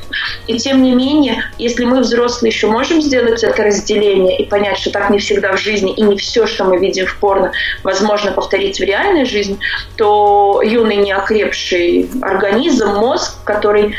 И 0.46 0.58
тем 0.58 0.82
не 0.82 0.92
менее, 0.92 1.44
если 1.58 1.84
мы, 1.84 2.00
взрослые, 2.00 2.50
еще 2.50 2.66
можем 2.66 3.00
сделать 3.00 3.42
это 3.42 3.64
разделение 3.64 4.38
и 4.38 4.44
понять, 4.44 4.78
что 4.78 4.90
так 4.90 5.08
не 5.08 5.18
всегда 5.18 5.52
в 5.52 5.58
жизни, 5.58 5.94
и 5.94 6.02
не 6.02 6.18
все, 6.18 6.46
что 6.46 6.64
мы 6.64 6.78
видим 6.78 7.06
в 7.06 7.16
порно, 7.16 7.52
возможно 7.82 8.32
повторить 8.32 8.78
в 8.78 8.82
реальной 8.82 9.24
жизни, 9.24 9.58
то 9.96 10.60
юный 10.62 10.96
неокрепший 10.96 12.10
организм, 12.20 12.88
мозг, 12.88 13.42
который 13.44 13.96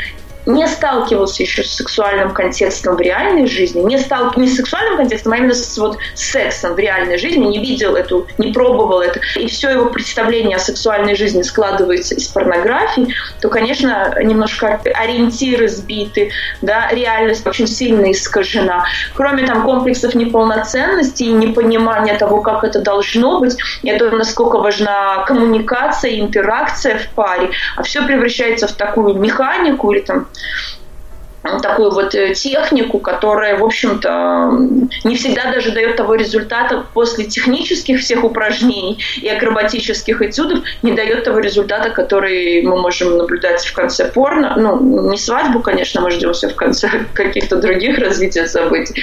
не 0.48 0.66
сталкивался 0.66 1.42
еще 1.42 1.62
с 1.62 1.74
сексуальным 1.74 2.32
контекстом 2.32 2.96
в 2.96 3.00
реальной 3.00 3.46
жизни, 3.46 3.82
не 3.82 3.98
стал 3.98 4.32
не 4.36 4.48
с 4.48 4.56
сексуальным 4.56 4.96
контекстом, 4.96 5.34
а 5.34 5.36
именно 5.36 5.54
с 5.54 5.76
вот 5.76 5.98
сексом 6.14 6.74
в 6.74 6.78
реальной 6.78 7.18
жизни, 7.18 7.44
не 7.44 7.58
видел 7.58 7.96
эту, 7.96 8.26
не 8.38 8.50
пробовал 8.50 9.02
это, 9.02 9.20
и 9.36 9.46
все 9.46 9.70
его 9.70 9.90
представление 9.90 10.56
о 10.56 10.60
сексуальной 10.60 11.14
жизни 11.16 11.42
складывается 11.42 12.14
из 12.14 12.26
порнографии, 12.28 13.14
то, 13.42 13.50
конечно, 13.50 14.14
немножко 14.22 14.80
ориентиры 14.94 15.68
сбиты, 15.68 16.30
да, 16.62 16.88
реальность 16.92 17.46
очень 17.46 17.66
сильно 17.66 18.10
искажена. 18.10 18.84
Кроме 19.14 19.46
там 19.46 19.64
комплексов 19.64 20.14
неполноценности 20.14 21.24
и 21.24 21.32
непонимания 21.32 22.16
того, 22.16 22.40
как 22.40 22.64
это 22.64 22.80
должно 22.80 23.40
быть, 23.40 23.56
это 23.84 24.10
насколько 24.10 24.58
важна 24.58 25.24
коммуникация, 25.26 26.18
интеракция 26.18 26.98
в 26.98 27.08
паре, 27.10 27.50
а 27.76 27.82
все 27.82 28.02
превращается 28.06 28.66
в 28.66 28.72
такую 28.72 29.14
механику 29.14 29.92
или 29.92 30.00
там 30.00 30.26
такую 31.62 31.90
вот 31.90 32.14
э, 32.14 32.34
технику, 32.34 32.98
которая, 32.98 33.56
в 33.56 33.64
общем-то, 33.64 34.50
не 35.04 35.16
всегда 35.16 35.50
даже 35.50 35.72
дает 35.72 35.96
того 35.96 36.14
результата 36.14 36.84
после 36.92 37.24
технических 37.24 38.00
всех 38.00 38.24
упражнений 38.24 38.98
и 39.20 39.28
акробатических 39.28 40.20
этюдов, 40.22 40.60
не 40.82 40.92
дает 40.92 41.24
того 41.24 41.38
результата, 41.38 41.90
который 41.90 42.62
мы 42.62 42.80
можем 42.80 43.16
наблюдать 43.16 43.64
в 43.64 43.72
конце 43.72 44.10
порно. 44.10 44.54
Ну, 44.56 45.10
не 45.10 45.16
свадьбу, 45.16 45.60
конечно, 45.60 46.00
мы 46.00 46.10
ждем 46.10 46.32
все 46.32 46.48
в 46.48 46.54
конце 46.54 46.90
каких-то 47.14 47.56
других 47.56 47.98
развития 47.98 48.46
событий. 48.46 49.02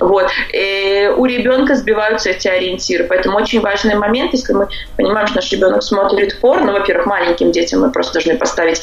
Вот. 0.00 0.30
И 0.52 1.10
у 1.16 1.24
ребенка 1.26 1.74
сбиваются 1.74 2.30
эти 2.30 2.48
ориентиры. 2.48 3.04
Поэтому 3.04 3.36
очень 3.36 3.60
важный 3.60 3.94
момент, 3.94 4.32
если 4.32 4.52
мы 4.52 4.68
понимаем, 4.96 5.26
что 5.26 5.36
наш 5.36 5.52
ребенок 5.52 5.82
смотрит 5.82 6.40
порно, 6.40 6.72
во-первых, 6.72 7.06
маленьким 7.06 7.52
детям 7.52 7.80
мы 7.80 7.90
просто 7.90 8.14
должны 8.14 8.36
поставить 8.36 8.82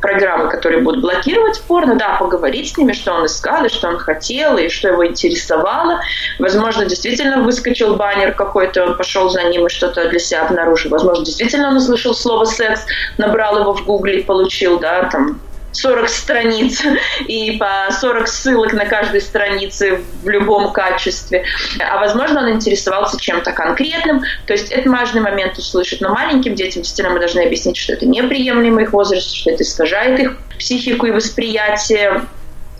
программы, 0.00 0.48
которые 0.48 0.82
будут 0.82 1.02
блокировать 1.02 1.60
порно, 1.62 1.96
да, 1.96 2.16
поговорить 2.18 2.72
с 2.72 2.76
ними, 2.76 2.92
что 2.92 3.12
он 3.12 3.26
искал, 3.26 3.64
и 3.64 3.68
что 3.68 3.88
он 3.88 3.98
хотел, 3.98 4.56
и 4.58 4.68
что 4.68 4.88
его 4.88 5.06
интересовало. 5.06 6.00
Возможно, 6.38 6.84
действительно 6.84 7.42
выскочил 7.42 7.96
баннер 7.96 8.32
какой-то, 8.32 8.84
он 8.84 8.96
пошел 8.96 9.28
за 9.28 9.42
ним 9.44 9.66
и 9.66 9.70
что-то 9.70 10.08
для 10.08 10.18
себя 10.18 10.46
обнаружил. 10.46 10.90
Возможно, 10.90 11.24
действительно 11.24 11.68
он 11.68 11.76
услышал 11.76 12.14
слово 12.14 12.44
«секс», 12.44 12.84
набрал 13.18 13.58
его 13.58 13.74
в 13.74 13.84
гугле 13.84 14.20
и 14.20 14.24
получил, 14.24 14.78
да, 14.78 15.08
там, 15.10 15.40
40 15.72 16.08
страниц 16.08 16.82
и 17.26 17.52
по 17.58 17.92
40 17.92 18.28
ссылок 18.28 18.72
на 18.72 18.86
каждой 18.86 19.20
странице 19.20 20.00
в 20.22 20.28
любом 20.28 20.72
качестве. 20.72 21.44
А 21.80 21.98
возможно, 21.98 22.40
он 22.40 22.50
интересовался 22.50 23.18
чем-то 23.18 23.52
конкретным. 23.52 24.22
То 24.46 24.52
есть 24.52 24.70
это 24.70 24.90
важный 24.90 25.20
момент 25.20 25.58
услышать. 25.58 26.00
Но 26.00 26.10
маленьким 26.10 26.54
детям 26.54 26.82
действительно 26.82 27.14
мы 27.14 27.20
должны 27.20 27.40
объяснить, 27.40 27.76
что 27.76 27.92
это 27.92 28.06
неприемлемо 28.06 28.82
их 28.82 28.92
возраст, 28.92 29.32
что 29.34 29.50
это 29.50 29.62
искажает 29.62 30.18
их 30.18 30.36
психику 30.58 31.06
и 31.06 31.10
восприятие 31.10 32.26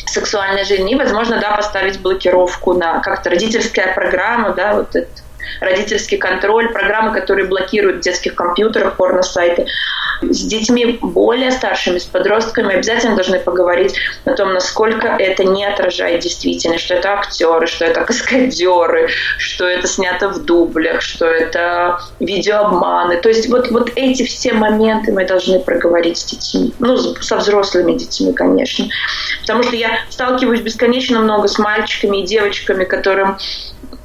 сексуальной 0.07 0.65
жизни. 0.65 0.93
И, 0.93 0.97
возможно, 0.97 1.41
да, 1.41 1.57
поставить 1.57 2.01
блокировку 2.01 2.75
на 2.75 3.01
как-то 3.01 3.31
родительская 3.31 3.95
программа, 3.95 4.53
да, 4.53 4.75
вот 4.75 4.97
это 4.97 5.09
родительский 5.61 6.19
контроль, 6.19 6.73
программы, 6.73 7.13
которые 7.13 7.47
блокируют 7.47 7.99
в 7.99 8.01
детских 8.01 8.35
компьютерах 8.35 8.97
порно-сайты. 8.97 9.67
С 10.23 10.43
детьми 10.43 10.99
более 11.01 11.51
старшими, 11.51 11.99
с 11.99 12.05
подростками 12.05 12.75
обязательно 12.75 13.15
должны 13.15 13.39
поговорить 13.39 13.95
о 14.25 14.33
том, 14.33 14.53
насколько 14.53 15.09
это 15.09 15.45
не 15.45 15.65
отражает 15.65 16.21
действительность, 16.21 16.85
что 16.85 16.95
это 16.95 17.13
актеры, 17.13 17.67
что 17.67 17.85
это 17.85 18.05
каскадеры, 18.05 19.09
что 19.39 19.67
это 19.67 19.87
снято 19.87 20.29
в 20.29 20.45
дублях, 20.45 21.01
что 21.01 21.27
это 21.27 22.01
видеообманы. 22.21 23.17
То 23.19 23.29
есть 23.29 23.49
вот, 23.49 23.71
вот 23.71 23.93
эти 23.97 24.25
все 24.25 24.53
моменты 24.53 25.13
мы 25.13 25.27
должны 25.27 25.61
проговорить 25.61 26.19
с 26.19 26.25
детьми. 26.25 26.73
Ну, 26.79 26.97
со 26.97 27.37
взрослыми 27.37 27.97
детьми, 27.97 28.33
конечно. 28.33 28.87
Потому 29.41 29.63
что 29.63 29.77
я 29.77 30.01
сталкиваюсь 30.11 30.61
бесконечно 30.61 31.21
много 31.21 31.49
с 31.49 31.59
мальчиками 31.59 32.23
и 32.23 32.27
девочками, 32.27 32.85
которым 32.85 33.39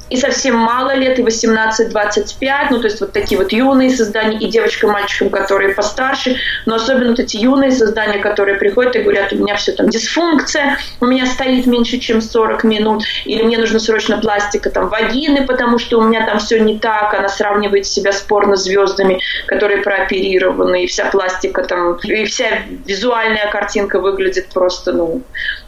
и 0.08 0.16
совсем 0.16 0.56
мало 0.56 0.94
лет, 0.94 1.18
и 1.18 1.22
18-25, 1.22 2.66
ну, 2.70 2.78
то 2.78 2.86
есть 2.86 3.00
вот 3.00 3.12
такие 3.12 3.38
вот 3.40 3.52
юные 3.52 3.90
создания, 3.90 4.38
и 4.38 4.48
девочкам, 4.48 4.90
мальчикам, 4.90 5.30
которые 5.30 5.74
постарше, 5.74 6.36
но 6.64 6.76
особенно 6.76 7.10
вот 7.10 7.18
эти 7.18 7.36
юные 7.36 7.72
создания, 7.72 8.18
которые 8.18 8.56
приходят 8.56 8.94
и 8.96 9.00
говорят, 9.00 9.32
у 9.32 9.36
меня 9.36 9.56
все 9.56 9.72
там 9.72 9.88
дисфункция, 9.88 10.78
у 11.00 11.06
меня 11.06 11.26
стоит 11.26 11.66
меньше, 11.66 11.98
чем 11.98 12.20
40 12.20 12.64
минут, 12.64 13.04
или 13.24 13.42
мне 13.42 13.58
нужно 13.58 13.78
срочно 13.78 14.18
пластика 14.18 14.70
там 14.70 14.88
вагины, 14.88 15.46
потому 15.46 15.78
что 15.78 15.98
у 15.98 16.02
меня 16.02 16.24
там 16.24 16.38
все 16.38 16.60
не 16.60 16.78
так, 16.78 17.14
она 17.14 17.28
сравнивает 17.28 17.86
себя 17.86 18.12
с 18.12 18.20
порнозвездами, 18.20 19.20
которые 19.46 19.82
прооперированы, 19.82 20.84
и 20.84 20.86
вся 20.86 21.06
пластика 21.06 21.62
там, 21.62 21.96
и 21.96 22.24
вся 22.24 22.62
визуальная 22.86 23.50
картинка 23.50 24.00
выглядит 24.00 24.48
просто, 24.48 24.92
ну, 24.92 25.22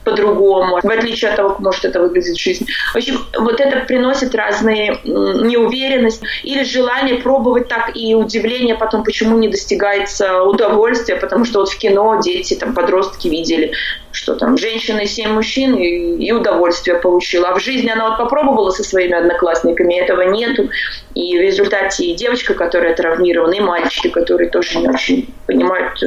по-другому, 0.09 0.81
в 0.83 0.90
отличие 0.90 1.31
от 1.31 1.37
того, 1.37 1.51
как 1.51 1.61
может 1.61 1.85
это 1.85 2.01
выглядеть 2.01 2.38
в 2.38 2.42
жизни. 2.42 2.66
В 2.92 2.97
общем, 2.97 3.18
вот 3.38 3.61
это 3.61 3.81
приносит 3.81 4.35
разные 4.35 4.99
неуверенность 5.05 6.23
или 6.42 6.62
желание 6.62 7.16
пробовать 7.16 7.68
так 7.68 7.90
и 7.94 8.14
удивление 8.14 8.75
потом, 8.75 9.05
почему 9.05 9.37
не 9.38 9.49
достигается 9.49 10.42
удовольствия, 10.42 11.16
потому 11.16 11.44
что 11.44 11.61
вот 11.61 11.68
в 11.68 11.79
кино 11.79 12.21
дети, 12.23 12.55
там, 12.55 12.75
подростки 12.75 13.29
видели, 13.29 13.73
что 14.12 14.35
там 14.35 14.57
женщина 14.57 15.01
и 15.01 15.07
семь 15.07 15.31
мужчин 15.31 15.75
и, 15.75 16.25
и 16.25 16.33
удовольствие 16.33 16.97
получила. 16.97 17.49
А 17.49 17.55
в 17.55 17.61
жизни 17.61 17.90
она 17.90 18.09
вот 18.09 18.18
попробовала 18.18 18.71
со 18.71 18.83
своими 18.83 19.14
одноклассниками, 19.14 19.94
этого 19.94 20.23
нету. 20.23 20.71
И 21.14 21.38
в 21.38 21.40
результате 21.42 22.07
и 22.07 22.14
девочка, 22.14 22.55
которая 22.55 22.94
травмирована, 22.94 23.55
и 23.55 23.61
мальчики, 23.61 24.09
которые 24.09 24.49
тоже 24.51 24.79
не 24.79 24.88
очень 24.88 25.35
понимают, 25.47 25.99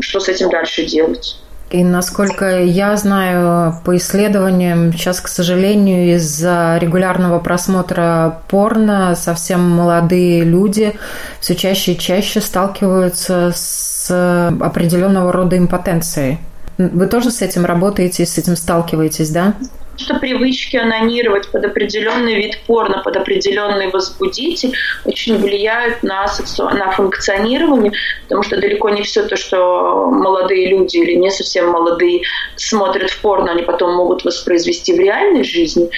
что 0.00 0.20
с 0.20 0.28
этим 0.28 0.50
дальше 0.50 0.84
делать. 0.84 1.36
И 1.70 1.82
насколько 1.82 2.62
я 2.62 2.96
знаю 2.96 3.74
по 3.84 3.96
исследованиям, 3.96 4.92
сейчас, 4.92 5.20
к 5.20 5.26
сожалению, 5.26 6.14
из-за 6.14 6.78
регулярного 6.80 7.40
просмотра 7.40 8.38
порно 8.46 9.16
совсем 9.16 9.68
молодые 9.68 10.44
люди 10.44 10.94
все 11.40 11.56
чаще 11.56 11.92
и 11.92 11.98
чаще 11.98 12.40
сталкиваются 12.40 13.52
с 13.54 14.48
определенного 14.60 15.32
рода 15.32 15.58
импотенцией. 15.58 16.38
Вы 16.78 17.06
тоже 17.06 17.32
с 17.32 17.42
этим 17.42 17.64
работаете, 17.64 18.26
с 18.26 18.38
этим 18.38 18.54
сталкиваетесь, 18.54 19.30
да? 19.30 19.54
Что 19.96 20.18
привычки 20.18 20.76
анонировать 20.76 21.48
под 21.50 21.64
определенный 21.64 22.34
вид 22.34 22.58
порно, 22.66 23.02
под 23.02 23.16
определенный 23.16 23.90
возбудитель 23.90 24.74
очень 25.04 25.38
влияют 25.38 26.02
на, 26.02 26.26
сексу... 26.28 26.68
на 26.68 26.90
функционирование, 26.90 27.92
потому 28.24 28.42
что 28.42 28.60
далеко 28.60 28.90
не 28.90 29.02
все 29.02 29.22
то, 29.24 29.36
что 29.36 30.10
молодые 30.10 30.68
люди 30.68 30.98
или 30.98 31.14
не 31.14 31.30
совсем 31.30 31.68
молодые 31.68 32.22
смотрят 32.56 33.10
в 33.10 33.20
порно, 33.20 33.52
они 33.52 33.62
потом 33.62 33.94
могут 33.94 34.24
воспроизвести 34.24 34.94
в 34.94 35.00
реальной 35.00 35.44
жизни. 35.44 35.90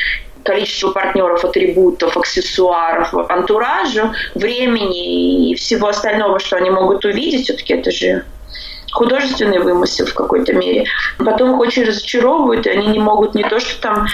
Количество 0.45 0.93
партнеров, 0.93 1.45
атрибутов, 1.45 2.17
аксессуаров, 2.17 3.13
антуража, 3.29 4.15
времени 4.35 5.51
и 5.51 5.55
всего 5.57 5.89
остального, 5.89 6.39
что 6.39 6.57
они 6.57 6.71
могут 6.71 7.05
увидеть, 7.05 7.45
все-таки 7.45 7.75
это 7.75 7.91
же 7.91 8.25
художественный 8.93 9.59
вымысел 9.59 10.07
в 10.07 10.15
какой-то 10.15 10.53
мере. 10.53 10.85
Потом 11.19 11.53
их 11.53 11.59
очень 11.59 11.85
разочаровывают, 11.85 12.67
и 12.67 12.71
они 12.71 12.89
не 12.89 12.99
могут 12.99 13.35
не 13.35 13.45
то, 13.45 13.61
что 13.61 13.81
там 13.81 14.07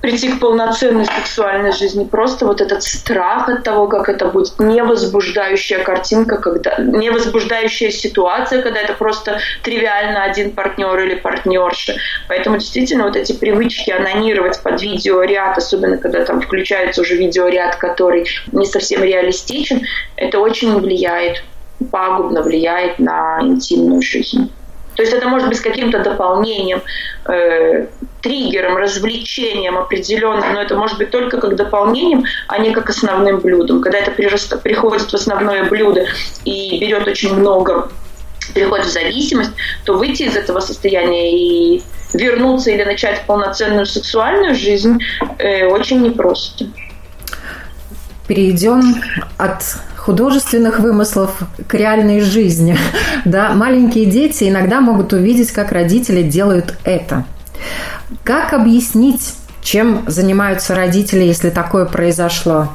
прийти 0.00 0.32
к 0.32 0.40
полноценной 0.40 1.06
сексуальной 1.06 1.72
жизни. 1.72 2.04
Просто 2.04 2.46
вот 2.46 2.60
этот 2.60 2.82
страх 2.82 3.48
от 3.48 3.64
того, 3.64 3.86
как 3.86 4.08
это 4.08 4.26
будет 4.26 4.58
невозбуждающая 4.58 5.82
картинка, 5.82 6.38
когда 6.38 6.76
невозбуждающая 6.78 7.90
ситуация, 7.90 8.62
когда 8.62 8.80
это 8.80 8.94
просто 8.94 9.40
тривиально 9.62 10.24
один 10.24 10.52
партнер 10.52 10.98
или 11.00 11.16
партнерша. 11.16 11.96
Поэтому 12.28 12.58
действительно 12.58 13.04
вот 13.04 13.16
эти 13.16 13.32
привычки 13.32 13.90
анонировать 13.90 14.60
под 14.62 14.80
видеоряд, 14.80 15.58
особенно 15.58 15.98
когда 15.98 16.24
там 16.24 16.40
включается 16.40 17.02
уже 17.02 17.16
видеоряд, 17.16 17.76
который 17.76 18.26
не 18.52 18.64
совсем 18.64 19.02
реалистичен, 19.02 19.82
это 20.16 20.38
очень 20.38 20.78
влияет 20.78 21.42
пагубно 21.90 22.42
влияет 22.42 22.98
на 22.98 23.38
интимную 23.42 24.02
жизнь. 24.02 24.50
То 24.96 25.02
есть 25.02 25.14
это 25.14 25.28
может 25.28 25.48
быть 25.48 25.60
каким-то 25.60 26.00
дополнением, 26.00 26.82
э, 27.26 27.86
триггером, 28.20 28.76
развлечением 28.76 29.78
определенным, 29.78 30.52
но 30.52 30.60
это 30.60 30.76
может 30.76 30.98
быть 30.98 31.10
только 31.10 31.40
как 31.40 31.56
дополнением, 31.56 32.24
а 32.48 32.58
не 32.58 32.70
как 32.72 32.90
основным 32.90 33.38
блюдом. 33.38 33.80
Когда 33.80 33.98
это 33.98 34.10
прирост, 34.10 34.60
приходит 34.62 35.10
в 35.10 35.14
основное 35.14 35.64
блюдо 35.64 36.04
и 36.44 36.78
берет 36.80 37.06
очень 37.06 37.34
много, 37.34 37.88
переходит 38.54 38.86
в 38.86 38.92
зависимость, 38.92 39.52
то 39.84 39.94
выйти 39.94 40.24
из 40.24 40.36
этого 40.36 40.60
состояния 40.60 41.34
и 41.34 41.82
вернуться 42.12 42.70
или 42.70 42.82
начать 42.82 43.24
полноценную 43.26 43.86
сексуальную 43.86 44.54
жизнь 44.54 44.98
э, 45.38 45.66
очень 45.66 46.02
непросто. 46.02 46.66
Перейдем 48.26 49.02
от 49.38 49.62
художественных 50.00 50.80
вымыслов 50.80 51.30
к 51.66 51.74
реальной 51.74 52.20
жизни. 52.20 52.76
Да, 53.26 53.50
маленькие 53.50 54.06
дети 54.06 54.48
иногда 54.48 54.80
могут 54.80 55.12
увидеть, 55.12 55.52
как 55.52 55.72
родители 55.72 56.22
делают 56.22 56.74
это. 56.84 57.24
Как 58.24 58.54
объяснить, 58.54 59.34
чем 59.62 60.04
занимаются 60.06 60.74
родители, 60.74 61.24
если 61.24 61.50
такое 61.50 61.84
произошло? 61.84 62.68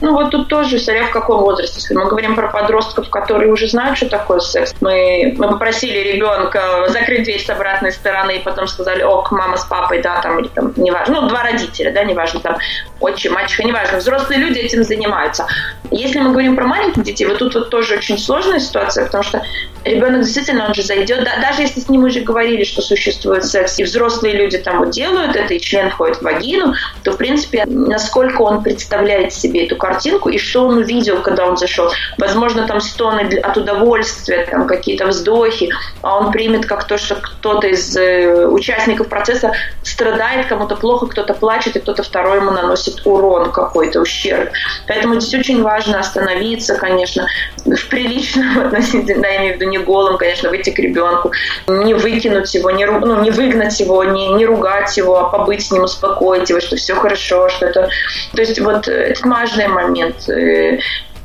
Ну 0.00 0.12
вот 0.12 0.30
тут 0.30 0.48
тоже, 0.48 0.78
смотря 0.78 1.06
в 1.06 1.10
каком 1.10 1.40
возрасте. 1.40 1.80
Если 1.80 1.94
мы 1.94 2.06
говорим 2.06 2.34
про 2.34 2.48
подростков, 2.48 3.08
которые 3.08 3.50
уже 3.50 3.66
знают, 3.68 3.96
что 3.96 4.08
такое 4.08 4.40
секс, 4.40 4.74
мы, 4.80 5.34
мы 5.38 5.48
попросили 5.48 6.12
ребенка 6.12 6.86
закрыть 6.88 7.24
дверь 7.24 7.42
с 7.42 7.48
обратной 7.48 7.92
стороны 7.92 8.36
и 8.36 8.42
потом 8.42 8.66
сказали, 8.66 9.02
ок, 9.02 9.30
мама 9.32 9.56
с 9.56 9.64
папой, 9.64 10.02
да, 10.02 10.20
там, 10.20 10.38
или 10.38 10.48
там, 10.48 10.72
неважно, 10.76 11.22
ну, 11.22 11.28
два 11.28 11.42
родителя, 11.44 11.92
да, 11.92 12.04
неважно, 12.04 12.40
там, 12.40 12.56
отчим, 13.00 13.34
мачеха, 13.34 13.64
неважно, 13.64 13.98
взрослые 13.98 14.40
люди 14.40 14.58
этим 14.58 14.84
занимаются. 14.84 15.46
Если 15.90 16.18
мы 16.18 16.30
говорим 16.30 16.56
про 16.56 16.66
маленьких 16.66 17.02
детей, 17.02 17.26
вот 17.26 17.38
тут 17.38 17.54
вот 17.54 17.70
тоже 17.70 17.96
очень 17.96 18.18
сложная 18.18 18.58
ситуация, 18.58 19.06
потому 19.06 19.22
что 19.22 19.42
ребенок 19.84 20.22
действительно, 20.22 20.66
он 20.66 20.74
же 20.74 20.82
зайдет, 20.82 21.24
да, 21.24 21.40
даже 21.40 21.62
если 21.62 21.80
с 21.80 21.88
ним 21.88 22.04
уже 22.04 22.20
говорили, 22.20 22.64
что 22.64 22.82
существует 22.82 23.44
секс, 23.44 23.78
и 23.78 23.84
взрослые 23.84 24.34
люди 24.34 24.58
там 24.58 24.78
вот 24.78 24.90
делают 24.90 25.36
это, 25.36 25.54
и 25.54 25.60
член 25.60 25.90
входит 25.90 26.18
в 26.18 26.22
вагину, 26.22 26.74
то, 27.02 27.12
в 27.12 27.16
принципе, 27.16 27.64
насколько 27.66 28.42
он 28.42 28.62
представляет 28.62 29.32
себе 29.32 29.66
эту 29.66 29.76
картинку, 29.76 30.28
и 30.28 30.38
что 30.38 30.66
он 30.66 30.78
увидел, 30.78 31.22
когда 31.22 31.46
он 31.46 31.56
зашел. 31.56 31.90
Возможно, 32.18 32.66
там 32.66 32.80
стоны 32.80 33.38
от 33.38 33.56
удовольствия, 33.56 34.46
там 34.50 34.66
какие-то 34.66 35.06
вздохи, 35.06 35.70
а 36.02 36.18
он 36.18 36.32
примет 36.32 36.66
как 36.66 36.84
то, 36.84 36.98
что 36.98 37.16
кто-то 37.16 37.68
из 37.68 37.96
э, 37.96 38.46
участников 38.46 39.08
процесса 39.08 39.52
страдает, 39.82 40.46
кому-то 40.46 40.76
плохо, 40.76 41.06
кто-то 41.06 41.34
плачет, 41.34 41.76
и 41.76 41.80
кто-то 41.80 42.02
второй 42.02 42.38
ему 42.38 42.50
наносит 42.50 42.85
урон 43.04 43.52
какой-то, 43.52 44.00
ущерб. 44.00 44.50
Поэтому 44.86 45.20
здесь 45.20 45.40
очень 45.40 45.62
важно 45.62 46.00
остановиться, 46.00 46.74
конечно, 46.76 47.26
в 47.64 47.88
приличном 47.88 48.60
относительно, 48.66 49.22
да, 49.22 49.28
я 49.28 49.38
имею 49.38 49.56
в 49.56 49.60
виду 49.60 49.70
не 49.70 49.78
голым, 49.78 50.18
конечно, 50.18 50.50
выйти 50.50 50.70
к 50.70 50.78
ребенку, 50.78 51.32
не 51.66 51.94
выкинуть 51.94 52.54
его, 52.54 52.70
не, 52.70 52.86
ну, 52.86 53.22
не 53.22 53.30
выгнать 53.30 53.78
его, 53.80 54.04
не, 54.04 54.28
не 54.28 54.46
ругать 54.46 54.96
его, 54.96 55.18
а 55.18 55.28
побыть 55.28 55.66
с 55.66 55.70
ним, 55.70 55.84
успокоить 55.84 56.50
его, 56.50 56.60
что 56.60 56.76
все 56.76 56.94
хорошо, 56.94 57.48
что 57.48 57.66
это... 57.66 57.88
То 58.34 58.40
есть 58.40 58.60
вот 58.60 58.88
это 58.88 59.28
важный 59.28 59.68
момент 59.68 60.28
э, 60.28 60.78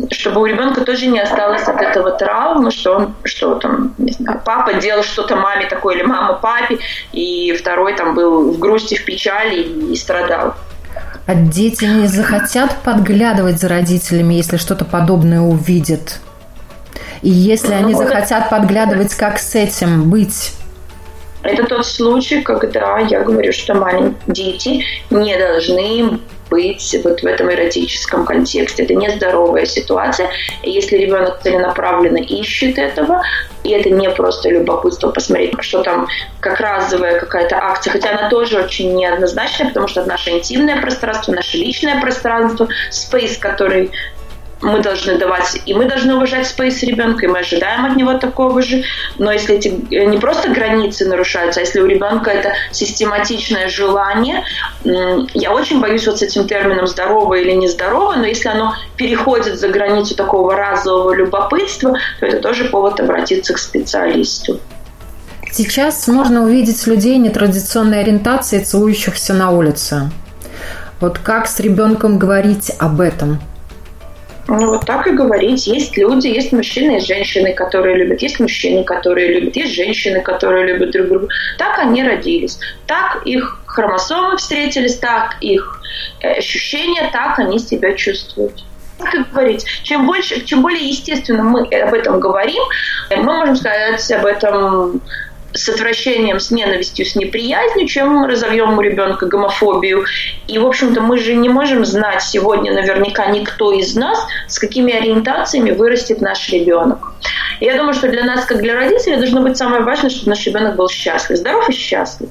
чтобы 0.09 0.41
у 0.41 0.45
ребенка 0.45 0.83
тоже 0.83 1.07
не 1.07 1.19
осталось 1.19 1.63
от 1.63 1.81
этого 1.81 2.11
травмы, 2.11 2.71
что 2.71 2.95
он, 2.95 3.15
что 3.23 3.55
там, 3.55 3.93
не 3.97 4.11
знаю, 4.13 4.41
папа 4.43 4.73
делал 4.73 5.03
что-то 5.03 5.35
маме 5.35 5.67
такое 5.67 5.95
или 5.95 6.03
мама 6.03 6.33
папе, 6.35 6.79
и 7.11 7.53
второй 7.53 7.95
там 7.95 8.15
был 8.15 8.51
в 8.51 8.59
грусти, 8.59 8.95
в 8.95 9.05
печали 9.05 9.61
и 9.61 9.95
страдал. 9.95 10.55
А 11.31 11.33
дети 11.33 11.85
не 11.85 12.07
захотят 12.07 12.79
подглядывать 12.83 13.57
за 13.57 13.69
родителями, 13.69 14.33
если 14.33 14.57
что-то 14.57 14.83
подобное 14.83 15.39
увидят? 15.39 16.19
И 17.21 17.29
если 17.29 17.71
они 17.71 17.93
захотят 17.93 18.49
подглядывать, 18.49 19.15
как 19.15 19.39
с 19.39 19.55
этим 19.55 20.09
быть? 20.09 20.51
Это 21.41 21.63
тот 21.63 21.85
случай, 21.85 22.41
когда 22.41 22.99
я 22.99 23.23
говорю, 23.23 23.53
что 23.53 23.75
маленькие 23.75 24.17
дети 24.27 24.83
не 25.09 25.37
должны 25.37 26.19
быть 26.51 26.95
вот 27.03 27.21
в 27.21 27.25
этом 27.25 27.51
эротическом 27.51 28.25
контексте. 28.25 28.83
Это 28.83 28.93
нездоровая 28.93 29.65
ситуация. 29.65 30.29
Если 30.61 30.97
ребенок 30.97 31.39
целенаправленно 31.41 32.17
ищет 32.17 32.77
этого, 32.77 33.23
и 33.63 33.69
это 33.71 33.89
не 33.89 34.09
просто 34.09 34.49
любопытство 34.49 35.09
посмотреть, 35.09 35.53
что 35.61 35.81
там 35.81 36.07
как 36.41 36.59
разовая 36.59 37.19
какая-то 37.19 37.57
акция, 37.57 37.91
хотя 37.91 38.11
она 38.11 38.29
тоже 38.29 38.59
очень 38.59 38.93
неоднозначная, 38.93 39.69
потому 39.69 39.87
что 39.87 40.01
это 40.01 40.09
наше 40.09 40.31
интимное 40.31 40.81
пространство, 40.81 41.31
наше 41.31 41.57
личное 41.57 42.01
пространство, 42.01 42.67
спейс, 42.89 43.37
который 43.37 43.91
мы 44.61 44.81
должны 44.81 45.17
давать, 45.17 45.61
и 45.65 45.73
мы 45.73 45.85
должны 45.85 46.15
уважать 46.15 46.47
спейс 46.47 46.81
ребенка, 46.83 47.25
и 47.25 47.29
мы 47.29 47.39
ожидаем 47.39 47.85
от 47.85 47.95
него 47.95 48.13
такого 48.13 48.61
же. 48.61 48.83
Но 49.17 49.31
если 49.31 49.55
эти 49.55 49.67
э, 49.91 50.05
не 50.05 50.17
просто 50.17 50.49
границы 50.49 51.05
нарушаются, 51.05 51.59
а 51.59 51.63
если 51.63 51.79
у 51.79 51.85
ребенка 51.85 52.31
это 52.31 52.53
систематичное 52.71 53.67
желание, 53.67 54.43
я 54.83 55.51
очень 55.51 55.79
боюсь 55.79 56.05
вот 56.07 56.19
с 56.19 56.21
этим 56.21 56.47
термином 56.47 56.87
здоровое 56.87 57.41
или 57.41 57.51
нездоровое, 57.51 58.17
но 58.17 58.25
если 58.25 58.49
оно 58.49 58.75
переходит 58.95 59.59
за 59.59 59.69
границу 59.69 60.15
такого 60.15 60.55
разового 60.55 61.13
любопытства, 61.13 61.97
то 62.19 62.25
это 62.25 62.39
тоже 62.39 62.65
повод 62.65 62.99
обратиться 62.99 63.53
к 63.53 63.57
специалисту. 63.57 64.59
Сейчас 65.51 66.07
можно 66.07 66.43
увидеть 66.43 66.87
людей 66.87 67.17
нетрадиционной 67.17 67.99
ориентации, 67.99 68.63
целующихся 68.63 69.33
на 69.33 69.51
улице. 69.51 70.09
Вот 71.01 71.17
как 71.17 71.47
с 71.47 71.59
ребенком 71.59 72.17
говорить 72.17 72.71
об 72.79 73.01
этом? 73.01 73.41
Ну, 74.51 74.71
вот 74.71 74.85
так 74.85 75.07
и 75.07 75.11
говорить. 75.11 75.65
Есть 75.65 75.95
люди, 75.95 76.27
есть 76.27 76.51
мужчины, 76.51 76.91
есть 76.95 77.07
женщины, 77.07 77.53
которые 77.53 77.95
любят, 77.95 78.21
есть 78.21 78.37
мужчины, 78.41 78.83
которые 78.83 79.39
любят, 79.39 79.55
есть 79.55 79.73
женщины, 79.73 80.21
которые 80.21 80.65
любят 80.65 80.91
друг 80.91 81.07
друга. 81.07 81.27
Так 81.57 81.79
они 81.79 82.03
родились. 82.03 82.59
Так 82.85 83.21
их 83.23 83.59
хромосомы 83.65 84.35
встретились, 84.35 84.97
так 84.97 85.37
их 85.39 85.81
э, 86.19 86.33
ощущения, 86.33 87.09
так 87.13 87.39
они 87.39 87.59
себя 87.59 87.93
чувствуют 87.93 88.63
как 88.99 89.31
говорить, 89.31 89.65
чем 89.81 90.05
больше, 90.05 90.45
чем 90.45 90.61
более 90.61 90.87
естественно 90.87 91.41
мы 91.41 91.61
об 91.61 91.91
этом 91.91 92.19
говорим, 92.19 92.61
мы 93.09 93.23
можем 93.23 93.55
сказать 93.55 94.11
об 94.11 94.25
этом 94.25 95.01
с 95.53 95.69
отвращением, 95.69 96.39
с 96.39 96.51
ненавистью, 96.51 97.05
с 97.05 97.15
неприязнью, 97.15 97.87
чем 97.87 98.09
мы 98.09 98.27
разовьем 98.27 98.77
у 98.77 98.81
ребенка 98.81 99.25
гомофобию. 99.25 100.05
И, 100.47 100.57
в 100.57 100.65
общем-то, 100.65 101.01
мы 101.01 101.17
же 101.17 101.35
не 101.35 101.49
можем 101.49 101.85
знать 101.85 102.21
сегодня 102.23 102.73
наверняка 102.73 103.27
никто 103.27 103.71
из 103.71 103.95
нас, 103.95 104.25
с 104.47 104.59
какими 104.59 104.93
ориентациями 104.93 105.71
вырастет 105.71 106.21
наш 106.21 106.49
ребенок. 106.49 107.13
И 107.59 107.65
я 107.65 107.75
думаю, 107.77 107.93
что 107.93 108.07
для 108.07 108.23
нас, 108.23 108.45
как 108.45 108.61
для 108.61 108.75
родителей, 108.75 109.17
должно 109.17 109.41
быть 109.41 109.57
самое 109.57 109.83
важное, 109.83 110.09
чтобы 110.09 110.29
наш 110.29 110.45
ребенок 110.45 110.75
был 110.75 110.89
счастлив, 110.89 111.37
здоров 111.37 111.69
и 111.69 111.73
счастлив. 111.73 112.29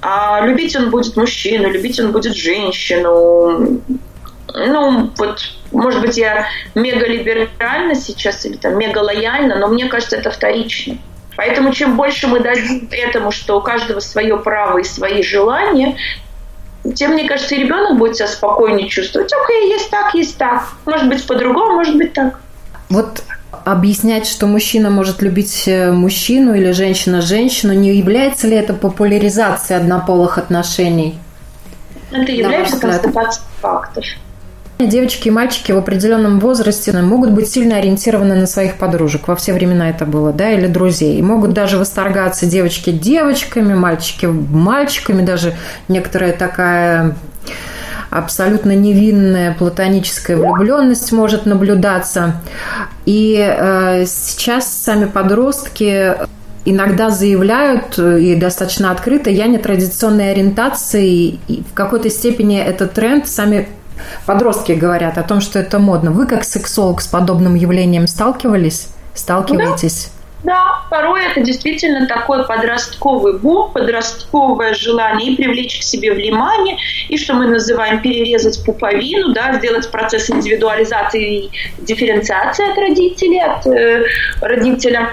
А 0.00 0.40
любить 0.44 0.76
он 0.76 0.90
будет 0.90 1.16
мужчину, 1.16 1.70
любить 1.70 1.98
он 1.98 2.12
будет 2.12 2.36
женщину. 2.36 3.80
Ну, 4.54 5.10
вот, 5.16 5.40
может 5.72 6.00
быть, 6.00 6.16
я 6.16 6.46
мега 6.74 7.06
либеральна 7.06 7.94
сейчас 7.94 8.46
или 8.46 8.56
там 8.56 8.78
мега 8.78 8.98
лояльна, 8.98 9.56
но 9.56 9.68
мне 9.68 9.86
кажется, 9.86 10.16
это 10.16 10.30
вторично. 10.30 10.98
Поэтому 11.38 11.72
чем 11.72 11.96
больше 11.96 12.26
мы 12.26 12.40
дадим 12.40 12.88
этому, 12.90 13.30
что 13.30 13.58
у 13.58 13.62
каждого 13.62 14.00
свое 14.00 14.36
право 14.38 14.78
и 14.78 14.82
свои 14.82 15.22
желания, 15.22 15.96
тем, 16.96 17.12
мне 17.12 17.28
кажется, 17.28 17.54
и 17.54 17.58
ребенок 17.60 17.96
будет 17.96 18.16
себя 18.16 18.26
спокойнее 18.26 18.88
чувствовать. 18.88 19.32
Окей, 19.32 19.70
есть 19.70 19.88
так, 19.88 20.12
есть 20.14 20.36
так. 20.36 20.66
Может 20.84 21.08
быть, 21.08 21.24
по-другому, 21.24 21.74
может 21.74 21.96
быть, 21.96 22.12
так. 22.12 22.40
Вот 22.88 23.22
объяснять, 23.64 24.26
что 24.26 24.48
мужчина 24.48 24.90
может 24.90 25.22
любить 25.22 25.68
э, 25.68 25.92
мужчину 25.92 26.54
или 26.54 26.72
женщина 26.72 27.20
женщину, 27.20 27.72
не 27.72 27.94
является 27.94 28.48
ли 28.48 28.56
это 28.56 28.74
популяризацией 28.74 29.78
однополых 29.78 30.38
отношений? 30.38 31.20
Это 32.10 32.32
является 32.32 32.80
констатацией 32.80 33.46
фактов. 33.60 34.04
Девочки 34.78 35.26
и 35.26 35.30
мальчики 35.32 35.72
в 35.72 35.78
определенном 35.78 36.38
возрасте 36.38 36.92
могут 36.92 37.32
быть 37.32 37.50
сильно 37.50 37.78
ориентированы 37.78 38.36
на 38.36 38.46
своих 38.46 38.76
подружек. 38.76 39.26
Во 39.26 39.34
все 39.34 39.52
времена 39.52 39.90
это 39.90 40.06
было, 40.06 40.32
да, 40.32 40.50
или 40.50 40.68
друзей. 40.68 41.18
И 41.18 41.22
могут 41.22 41.52
даже 41.52 41.78
восторгаться 41.78 42.46
девочки 42.46 42.90
девочками, 42.90 43.74
мальчики 43.74 44.26
мальчиками. 44.26 45.24
Даже 45.24 45.54
некоторая 45.88 46.32
такая 46.32 47.16
абсолютно 48.10 48.76
невинная 48.76 49.52
платоническая 49.52 50.36
влюбленность 50.36 51.10
может 51.10 51.44
наблюдаться. 51.44 52.36
И 53.04 53.36
э, 53.36 54.04
сейчас 54.06 54.72
сами 54.72 55.06
подростки 55.06 56.14
иногда 56.64 57.10
заявляют 57.10 57.98
и 57.98 58.36
достаточно 58.36 58.90
открыто, 58.92 59.30
я 59.30 59.46
не 59.46 59.58
традиционной 59.58 60.30
ориентации, 60.32 61.38
и 61.48 61.62
в 61.68 61.74
какой-то 61.74 62.10
степени 62.10 62.60
этот 62.60 62.92
тренд 62.92 63.26
сами 63.26 63.68
подростки 64.26 64.72
говорят 64.72 65.18
о 65.18 65.22
том, 65.22 65.40
что 65.40 65.58
это 65.58 65.78
модно. 65.78 66.10
Вы 66.10 66.26
как 66.26 66.44
сексолог 66.44 67.00
с 67.00 67.06
подобным 67.06 67.54
явлением 67.54 68.06
сталкивались? 68.06 68.88
Сталкиваетесь? 69.14 70.04
Да. 70.04 70.18
Да, 70.44 70.82
порой 70.88 71.26
это 71.26 71.40
действительно 71.40 72.06
такой 72.06 72.46
подростковый 72.46 73.38
бум, 73.38 73.72
подростковое 73.72 74.72
желание 74.72 75.32
и 75.32 75.36
привлечь 75.36 75.80
к 75.80 75.82
себе 75.82 76.12
внимание, 76.12 76.76
и 77.08 77.18
что 77.18 77.34
мы 77.34 77.48
называем 77.48 78.00
перерезать 78.00 78.64
пуповину, 78.64 79.32
да, 79.32 79.54
сделать 79.54 79.90
процесс 79.90 80.30
индивидуализации 80.30 81.46
и 81.46 81.50
дифференциации 81.78 82.70
от 82.70 82.78
родителей, 82.78 83.40
от 83.40 83.66
э, 83.66 84.04
родителя 84.40 85.10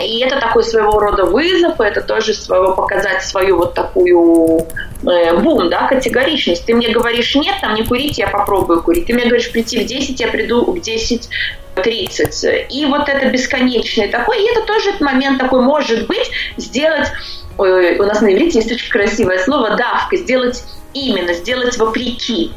и 0.00 0.20
это 0.20 0.40
такой 0.40 0.64
своего 0.64 0.98
рода 0.98 1.24
вызов, 1.24 1.80
это 1.80 2.00
тоже 2.00 2.32
своего 2.32 2.74
показать 2.74 3.22
свою 3.24 3.58
вот 3.58 3.74
такую 3.74 4.66
бум, 5.02 5.68
да, 5.70 5.86
категоричность. 5.86 6.64
Ты 6.66 6.74
мне 6.74 6.88
говоришь 6.88 7.34
нет, 7.34 7.56
там 7.60 7.74
не 7.74 7.84
курить, 7.84 8.18
я 8.18 8.28
попробую 8.28 8.82
курить. 8.82 9.06
Ты 9.06 9.14
мне 9.14 9.24
говоришь 9.24 9.50
прийти 9.50 9.82
в 9.82 9.86
10, 9.86 10.20
я 10.20 10.28
приду 10.28 10.64
в 10.64 10.80
10 10.80 11.28
30. 11.74 12.66
И 12.70 12.84
вот 12.86 13.08
это 13.08 13.28
бесконечное 13.28 14.08
такое, 14.08 14.38
и 14.38 14.50
это 14.50 14.66
тоже 14.66 14.92
момент 15.00 15.38
такой, 15.38 15.62
может 15.62 16.06
быть, 16.06 16.30
сделать, 16.56 17.08
ой, 17.56 17.98
у 17.98 18.04
нас 18.04 18.20
на 18.20 18.32
иврите 18.32 18.58
есть 18.58 18.70
очень 18.70 18.90
красивое 18.90 19.38
слово 19.38 19.76
«давка», 19.76 20.16
сделать 20.16 20.62
именно 20.94 21.32
сделать 21.32 21.76
вопреки. 21.78 22.52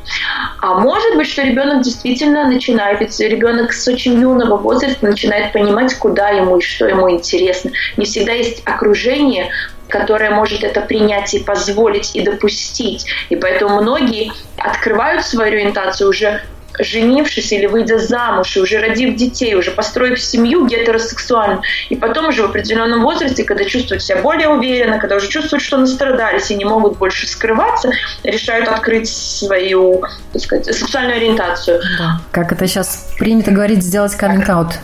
А 0.61 0.79
может 0.79 1.15
быть, 1.15 1.29
что 1.29 1.43
ребенок 1.43 1.83
действительно 1.83 2.45
начинает, 2.45 2.99
ведь 2.99 3.17
ребенок 3.19 3.73
с 3.73 3.87
очень 3.87 4.19
юного 4.19 4.57
возраста 4.57 5.05
начинает 5.05 5.53
понимать, 5.53 5.93
куда 5.95 6.29
ему 6.29 6.57
и 6.57 6.61
что 6.61 6.85
ему 6.85 7.09
интересно. 7.09 7.71
Не 7.97 8.05
всегда 8.05 8.33
есть 8.33 8.61
окружение, 8.65 9.51
которое 9.89 10.31
может 10.31 10.63
это 10.63 10.81
принять 10.81 11.33
и 11.33 11.39
позволить 11.39 12.15
и 12.15 12.21
допустить. 12.21 13.05
И 13.29 13.35
поэтому 13.35 13.81
многие 13.81 14.31
открывают 14.57 15.25
свою 15.25 15.51
ориентацию 15.51 16.09
уже 16.09 16.41
женившись 16.79 17.51
или 17.51 17.65
выйдя 17.67 17.99
замуж, 17.99 18.57
и 18.57 18.59
уже 18.59 18.79
родив 18.79 19.15
детей, 19.15 19.55
уже 19.55 19.71
построив 19.71 20.21
семью 20.21 20.65
гетеросексуально, 20.67 21.61
и 21.89 21.95
потом 21.95 22.27
уже 22.27 22.43
в 22.43 22.45
определенном 22.49 23.01
возрасте, 23.01 23.43
когда 23.43 23.65
чувствуют 23.65 24.03
себя 24.03 24.21
более 24.21 24.49
уверенно, 24.49 24.99
когда 24.99 25.15
уже 25.15 25.27
чувствуют, 25.27 25.63
что 25.63 25.77
настрадались 25.77 26.51
и 26.51 26.55
не 26.55 26.65
могут 26.65 26.97
больше 26.97 27.27
скрываться, 27.27 27.91
решают 28.23 28.67
открыть 28.67 29.09
свою, 29.09 30.03
так 30.33 30.41
сказать, 30.41 30.65
сексуальную 30.65 31.17
ориентацию. 31.17 31.81
Да. 31.97 32.21
Как 32.31 32.51
это 32.51 32.67
сейчас 32.67 33.09
принято 33.17 33.51
говорить, 33.51 33.83
сделать 33.83 34.15
каминг-аут. 34.15 34.79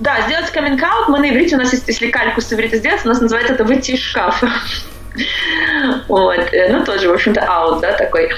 Да, 0.00 0.22
сделать 0.26 0.50
каминг-аут, 0.50 1.08
мы 1.08 1.18
на 1.18 1.30
иврите, 1.30 1.56
у 1.56 1.58
нас 1.58 1.72
есть, 1.72 1.88
если 1.88 2.10
кальку 2.10 2.40
с 2.40 2.52
иврита 2.52 2.76
сделать, 2.76 3.04
у 3.04 3.08
нас 3.08 3.20
называется 3.20 3.54
это 3.54 3.64
выйти 3.64 3.92
из 3.92 4.00
шкафа. 4.00 4.50
Вот. 6.06 6.38
Э, 6.52 6.68
ну, 6.70 6.84
тоже, 6.84 7.08
в 7.08 7.12
общем-то, 7.12 7.40
аут, 7.40 7.80
да, 7.80 7.92
такой. 7.92 8.30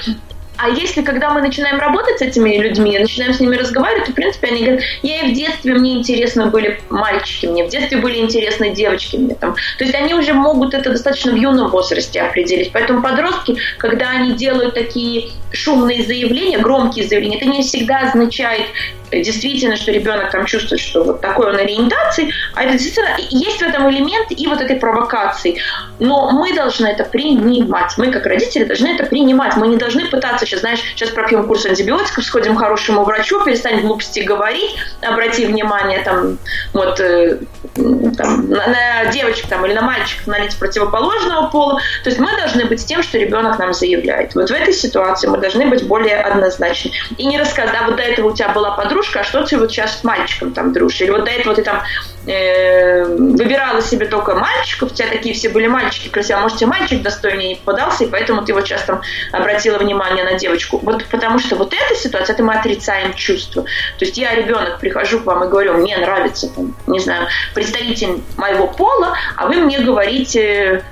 А 0.57 0.69
если, 0.69 1.01
когда 1.01 1.31
мы 1.31 1.41
начинаем 1.41 1.79
работать 1.79 2.19
с 2.19 2.21
этими 2.21 2.57
людьми, 2.57 2.97
начинаем 2.97 3.33
с 3.33 3.39
ними 3.39 3.55
разговаривать, 3.55 4.05
то, 4.05 4.11
в 4.11 4.15
принципе, 4.15 4.47
они 4.47 4.63
говорят, 4.63 4.83
я 5.01 5.21
и 5.21 5.31
в 5.31 5.35
детстве, 5.35 5.73
мне 5.73 5.97
интересно 5.97 6.47
были 6.47 6.79
мальчики, 6.89 7.47
мне 7.47 7.65
в 7.65 7.69
детстве 7.69 7.97
были 7.97 8.17
интересны 8.19 8.69
девочки. 8.71 9.17
Мне 9.17 9.35
там. 9.35 9.55
То 9.77 9.83
есть 9.83 9.95
они 9.95 10.13
уже 10.13 10.33
могут 10.33 10.73
это 10.73 10.91
достаточно 10.91 11.31
в 11.31 11.35
юном 11.35 11.69
возрасте 11.69 12.21
определить. 12.21 12.71
Поэтому 12.71 13.01
подростки, 13.01 13.57
когда 13.77 14.11
они 14.11 14.33
делают 14.33 14.75
такие 14.75 15.31
шумные 15.51 16.03
заявления, 16.03 16.59
громкие 16.59 17.07
заявления, 17.07 17.37
это 17.37 17.45
не 17.45 17.61
всегда 17.61 17.99
означает 17.99 18.65
действительно, 19.11 19.75
что 19.75 19.91
ребенок 19.91 20.31
там 20.31 20.45
чувствует, 20.45 20.81
что 20.81 21.03
вот 21.03 21.21
такой 21.21 21.49
он 21.49 21.57
ориентации, 21.57 22.33
а 22.53 22.63
это 22.63 22.73
действительно 22.73 23.09
есть 23.29 23.57
в 23.57 23.61
этом 23.61 23.89
элемент 23.89 24.27
и 24.29 24.47
вот 24.47 24.61
этой 24.61 24.77
провокации. 24.77 25.59
Но 25.99 26.31
мы 26.31 26.53
должны 26.53 26.87
это 26.87 27.03
принимать. 27.03 27.93
Мы, 27.97 28.11
как 28.11 28.25
родители, 28.25 28.63
должны 28.63 28.87
это 28.87 29.05
принимать. 29.05 29.55
Мы 29.57 29.67
не 29.67 29.77
должны 29.77 30.05
пытаться 30.05 30.45
сейчас, 30.45 30.61
знаешь, 30.61 30.79
сейчас 30.95 31.09
пропьем 31.09 31.45
курс 31.45 31.65
антибиотиков, 31.65 32.23
сходим 32.23 32.55
к 32.55 32.59
хорошему 32.59 33.03
врачу, 33.03 33.43
перестанем 33.43 33.81
глупости 33.81 34.21
говорить, 34.21 34.75
обрати 35.01 35.45
внимание 35.45 35.99
там, 36.03 36.37
вот, 36.73 36.99
э, 36.99 37.39
там, 37.75 38.49
на, 38.49 38.67
на 38.67 39.05
девочек 39.11 39.47
там, 39.47 39.65
или 39.65 39.73
на 39.73 39.81
мальчиков 39.81 40.27
налить 40.27 40.57
противоположного 40.57 41.47
пола. 41.49 41.79
То 42.03 42.09
есть 42.09 42.19
мы 42.19 42.29
должны 42.37 42.65
быть 42.65 42.85
тем, 42.85 43.03
что 43.03 43.17
ребенок 43.17 43.59
нам 43.59 43.73
заявляет. 43.73 44.35
Вот 44.35 44.49
в 44.49 44.53
этой 44.53 44.73
ситуации 44.73 45.27
мы 45.27 45.37
должны 45.41 45.65
быть 45.65 45.87
более 45.87 46.21
однозначны. 46.21 46.91
И 47.17 47.25
не 47.25 47.37
рассказать, 47.39 47.73
да, 47.73 47.85
вот 47.85 47.97
до 47.97 48.03
этого 48.03 48.29
у 48.29 48.35
тебя 48.35 48.49
была 48.49 48.71
подружка, 48.71 49.21
а 49.21 49.23
что 49.23 49.43
ты 49.43 49.57
вот 49.57 49.71
сейчас 49.71 49.99
с 49.99 50.03
мальчиком 50.03 50.53
там 50.53 50.71
дружишь? 50.71 51.01
Или 51.01 51.11
вот 51.11 51.25
до 51.25 51.31
этого 51.31 51.55
ты 51.55 51.63
там 51.63 51.81
э, 52.27 53.03
выбирала 53.05 53.81
себе 53.81 54.05
только 54.05 54.35
мальчиков, 54.35 54.91
у 54.91 54.95
тебя 54.95 55.07
такие 55.07 55.35
все 55.35 55.49
были 55.49 55.67
мальчики 55.67 56.09
красивые, 56.09 56.39
а 56.39 56.41
может 56.43 56.57
тебе 56.57 56.67
мальчик 56.67 57.01
достойнее 57.01 57.49
не 57.49 57.55
попадался, 57.55 58.03
и 58.03 58.07
поэтому 58.07 58.43
ты 58.45 58.53
вот 58.53 58.65
сейчас 58.65 58.83
там 58.83 59.01
обратила 59.31 59.77
внимание 59.77 60.23
на 60.23 60.35
девочку. 60.35 60.79
Вот 60.81 61.05
потому 61.05 61.39
что 61.39 61.55
вот 61.55 61.73
эта 61.73 61.95
ситуация, 61.95 62.33
это 62.33 62.43
мы 62.43 62.53
отрицаем 62.53 63.13
чувства. 63.13 63.63
То 63.97 64.05
есть 64.05 64.17
я, 64.17 64.35
ребенок, 64.35 64.79
прихожу 64.79 65.19
к 65.19 65.25
вам 65.25 65.43
и 65.43 65.47
говорю, 65.47 65.73
мне 65.73 65.97
нравится, 65.97 66.49
там, 66.53 66.75
не 66.87 66.99
знаю, 66.99 67.27
представитель 67.53 68.21
моего 68.37 68.67
пола, 68.67 69.15
а 69.35 69.47
вы 69.47 69.55
мне 69.55 69.79
говорите, 69.79 70.83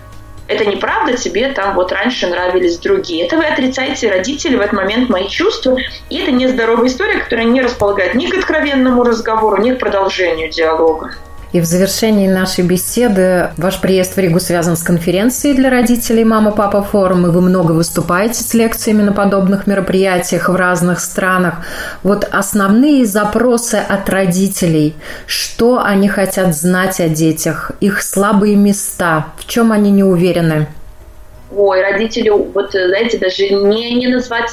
это 0.50 0.66
неправда, 0.66 1.16
тебе 1.16 1.50
там 1.50 1.76
вот 1.76 1.92
раньше 1.92 2.28
нравились 2.28 2.80
другие. 2.80 3.28
Это 3.28 3.38
вы 3.38 3.46
отрицаете 3.46 4.10
родители 4.10 4.56
в 4.56 4.62
этот 4.62 4.74
момент 4.74 5.08
мои 5.08 5.28
чувства. 5.28 5.78
И 6.10 6.18
это 6.18 6.32
нездоровая 6.32 6.88
история, 6.88 7.20
которая 7.20 7.46
не 7.46 7.62
располагает 7.62 8.16
ни 8.16 8.26
к 8.26 8.36
откровенному 8.36 9.04
разговору, 9.04 9.62
ни 9.62 9.72
к 9.72 9.80
продолжению 9.80 10.50
диалога. 10.50 11.14
И 11.52 11.62
в 11.62 11.66
завершении 11.66 12.28
нашей 12.28 12.64
беседы 12.64 13.50
ваш 13.58 13.82
приезд 13.82 14.16
в 14.16 14.20
Ригу 14.20 14.40
связан 14.40 14.78
с 14.78 14.84
конференцией 14.84 15.56
для 15.56 15.72
родителей 15.72 16.24
«Мама-папа 16.24 16.84
форум», 16.84 17.26
и 17.26 17.30
вы 17.32 17.42
много 17.42 17.72
выступаете 17.72 18.44
с 18.44 18.54
лекциями 18.54 19.02
на 19.02 19.14
подобных 19.14 19.66
мероприятиях 19.66 20.50
в 20.50 20.56
разных 20.56 21.00
странах. 21.00 21.56
Вот 22.04 22.28
основные 22.32 23.06
запросы 23.06 23.76
от 23.76 24.08
родителей, 24.10 24.96
что 25.26 25.82
они 25.84 26.08
хотят 26.08 26.56
знать 26.56 27.00
о 27.00 27.10
детях, 27.10 27.72
их 27.80 28.04
слабые 28.04 28.56
места, 28.56 29.26
в 29.38 29.48
чем 29.48 29.72
они 29.72 29.90
не 29.90 30.04
уверены– 30.04 30.68
ой, 31.56 31.82
родители, 31.82 32.30
вот, 32.30 32.72
знаете, 32.72 33.18
даже 33.18 33.50
не, 33.50 33.94
не 33.96 34.08
назвать 34.08 34.52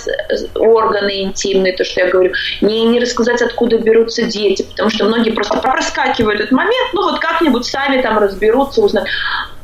органы 0.55 1.23
интимные, 1.23 1.75
то, 1.75 1.85
что 1.85 2.01
я 2.01 2.11
говорю, 2.11 2.33
не, 2.61 2.85
не 2.87 3.01
рассказать, 3.01 3.43
откуда 3.43 3.79
берутся 3.79 4.23
дети, 4.23 4.63
потому 4.63 4.91
что 4.91 5.05
многие 5.05 5.31
просто 5.31 5.59
проскакивают 5.59 6.41
этот 6.41 6.53
момент, 6.53 6.93
ну 6.95 7.03
вот 7.03 7.21
как-нибудь 7.21 7.67
сами 7.67 8.01
там 8.01 8.19
разберутся, 8.19 8.83
узнают 8.83 9.09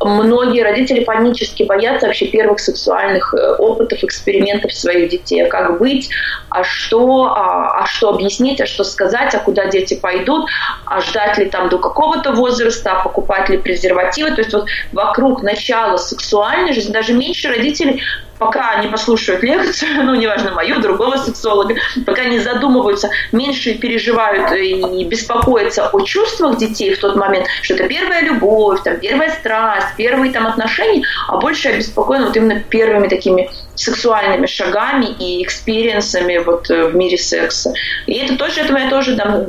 многие 0.05 0.63
родители 0.63 1.05
панически 1.05 1.63
боятся 1.63 2.07
вообще 2.07 2.27
первых 2.27 2.61
сексуальных 2.61 3.35
э, 3.35 3.55
опытов, 3.57 4.03
экспериментов 4.03 4.73
своих 4.73 5.11
детей. 5.11 5.45
А 5.45 5.49
как 5.49 5.79
быть, 5.79 6.11
а 6.53 6.65
что, 6.65 7.27
а, 7.27 7.83
а 7.83 7.87
что 7.87 8.11
объяснить, 8.11 8.61
а 8.61 8.67
что 8.67 8.85
сказать, 8.85 9.35
а 9.35 9.39
куда 9.39 9.67
дети 9.67 9.95
пойдут, 9.95 10.49
а 10.87 11.01
ждать 11.01 11.39
ли 11.39 11.47
там 11.47 11.69
до 11.69 11.79
какого-то 11.79 12.33
возраста, 12.33 12.93
а 12.93 13.03
покупать 13.03 13.49
ли 13.49 13.59
презервативы. 13.59 14.33
То 14.33 14.43
есть 14.43 14.53
вот 14.53 14.67
вокруг 14.93 15.43
начала 15.43 15.97
сексуальной 15.97 16.73
жизни 16.73 16.93
даже 16.93 17.13
меньше 17.13 17.49
родителей 17.49 18.03
пока 18.39 18.83
не 18.83 18.89
послушают 18.89 19.43
лекцию, 19.43 19.91
ну, 20.05 20.15
неважно, 20.15 20.53
мою, 20.53 20.81
другого 20.81 21.17
сексолога, 21.17 21.75
пока 22.07 22.25
не 22.25 22.39
задумываются, 22.39 23.11
меньше 23.33 23.75
переживают 23.75 24.53
и 24.53 25.05
беспокоятся 25.05 25.89
о 25.89 26.01
чувствах 26.01 26.59
детей 26.59 26.95
в 26.95 27.01
тот 27.01 27.17
момент, 27.17 27.47
что 27.63 27.75
это 27.75 27.89
первая 27.89 28.23
любовь, 28.23 28.83
там, 28.83 28.97
первая 28.99 29.31
страсть, 29.31 29.89
первые 29.97 30.33
там 30.33 30.47
отношения, 30.47 31.05
а 31.29 31.37
больше 31.37 31.69
обеспокоены 31.69 32.27
вот 32.27 32.37
именно 32.37 32.61
первыми 32.61 33.09
такими 33.09 33.51
сексуальными 33.75 34.47
шагами 34.47 35.07
и 35.19 35.43
experience 35.43 36.16
ами 36.16 36.39
вот 36.39 36.71
э, 36.71 36.89
в 36.89 36.95
мире 36.95 37.17
секса. 37.17 37.73
И 38.07 38.15
это 38.15 38.37
тоже, 38.37 38.61
это 38.61 38.77
я 38.77 38.91
тоже 38.91 39.17
дам 39.17 39.45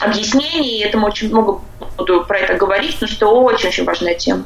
объяснение, 0.00 0.78
и 0.78 0.84
этому 0.84 1.06
очень 1.06 1.28
много 1.28 1.60
буду 1.96 2.24
про 2.24 2.38
это 2.38 2.54
говорить, 2.54 2.94
потому 2.94 3.10
что 3.10 3.42
очень-очень 3.42 3.84
важная 3.84 4.14
тема. 4.14 4.44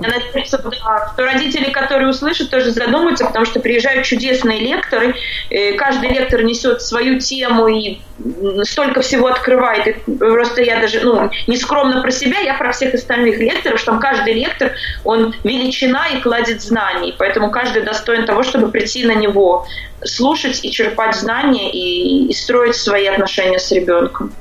Я 0.00 0.08
надеюсь, 0.08 0.48
что 0.48 0.70
родители, 1.16 1.70
которые 1.70 2.08
услышат, 2.08 2.50
тоже 2.50 2.70
задумаются, 2.70 3.24
потому 3.24 3.44
что 3.44 3.60
приезжают 3.60 4.04
чудесные 4.04 4.60
лекторы. 4.60 5.14
Каждый 5.76 6.10
лектор 6.10 6.42
несет 6.42 6.82
свою 6.82 7.18
тему 7.18 7.68
и 7.68 8.00
столько 8.64 9.00
всего 9.00 9.28
открывает. 9.28 9.86
И 9.86 10.10
просто 10.16 10.62
я 10.62 10.80
даже, 10.80 11.00
ну, 11.00 11.30
не 11.46 11.56
скромно 11.56 12.02
про 12.02 12.10
себя, 12.10 12.40
я 12.40 12.54
про 12.54 12.72
всех 12.72 12.94
остальных 12.94 13.38
лекторов, 13.38 13.78
что 13.80 13.92
там 13.92 14.00
каждый 14.00 14.34
лектор, 14.34 14.72
он 15.04 15.34
величина 15.44 16.08
и 16.08 16.20
кладет 16.20 16.60
знаний. 16.62 17.14
Поэтому 17.18 17.50
каждый 17.50 17.82
достоин 17.82 18.26
того, 18.26 18.42
чтобы 18.42 18.70
прийти 18.70 19.04
на 19.04 19.14
него, 19.14 19.66
слушать 20.04 20.64
и 20.64 20.70
черпать 20.70 21.14
знания 21.14 21.70
и, 21.70 22.26
и 22.28 22.32
строить 22.34 22.76
свои 22.76 23.06
отношения 23.06 23.58
с 23.58 23.70
ребенком. 23.72 24.32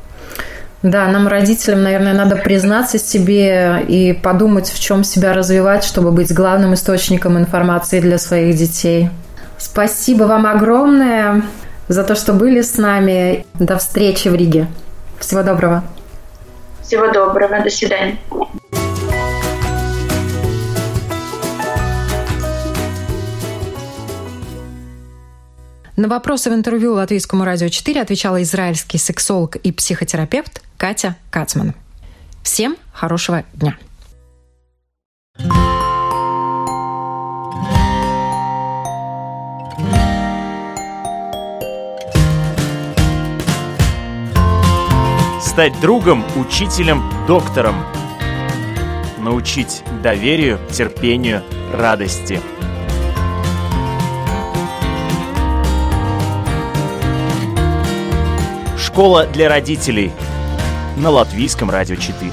Да, 0.84 1.08
нам, 1.08 1.28
родителям, 1.28 1.84
наверное, 1.84 2.13
надо 2.13 2.36
признаться 2.36 3.00
себе 3.00 3.84
и 3.88 4.13
подумать, 4.13 4.70
в 4.70 4.80
чем 4.80 5.04
себя 5.04 5.34
развивать, 5.34 5.84
чтобы 5.84 6.12
быть 6.12 6.32
главным 6.34 6.74
источником 6.76 7.38
информации 7.38 8.00
для 8.00 8.20
своих 8.20 8.56
детей. 8.56 9.10
Спасибо 9.58 10.26
вам 10.26 10.46
огромное 10.46 11.42
за 11.88 12.04
то, 12.04 12.16
что 12.16 12.34
были 12.34 12.62
с 12.62 12.78
нами. 12.78 13.46
До 13.56 13.78
встречи 13.78 14.28
в 14.28 14.36
Риге. 14.36 14.68
Всего 15.20 15.42
доброго. 15.42 15.84
Всего 16.84 17.12
доброго. 17.12 17.60
До 17.63 17.70
свидания. 17.70 18.18
На 25.98 26.08
вопросы 26.08 26.52
в 26.52 26.54
интервью 26.54 26.94
Латвийскому 26.94 27.44
радио 27.44 27.70
4 27.70 28.00
отвечала 28.00 28.44
израильский 28.44 29.00
сексолог 29.00 29.56
и 29.56 29.72
психотерапевт 29.72 30.62
Катя 30.78 31.18
Кацман. 31.32 31.74
Всем 32.44 32.78
хорошего 32.94 33.44
дня! 33.56 33.76
Стать 45.42 45.82
другом, 45.82 46.24
учителем, 46.36 47.02
доктором. 47.26 47.74
Научить 49.18 49.82
доверию, 50.04 50.60
терпению, 50.72 51.42
радости– 51.74 52.40
Школа 58.98 59.28
для 59.28 59.48
родителей 59.48 60.12
на 60.98 61.12
Латвийском 61.12 61.70
радио 61.70 61.98
4. 61.98 62.32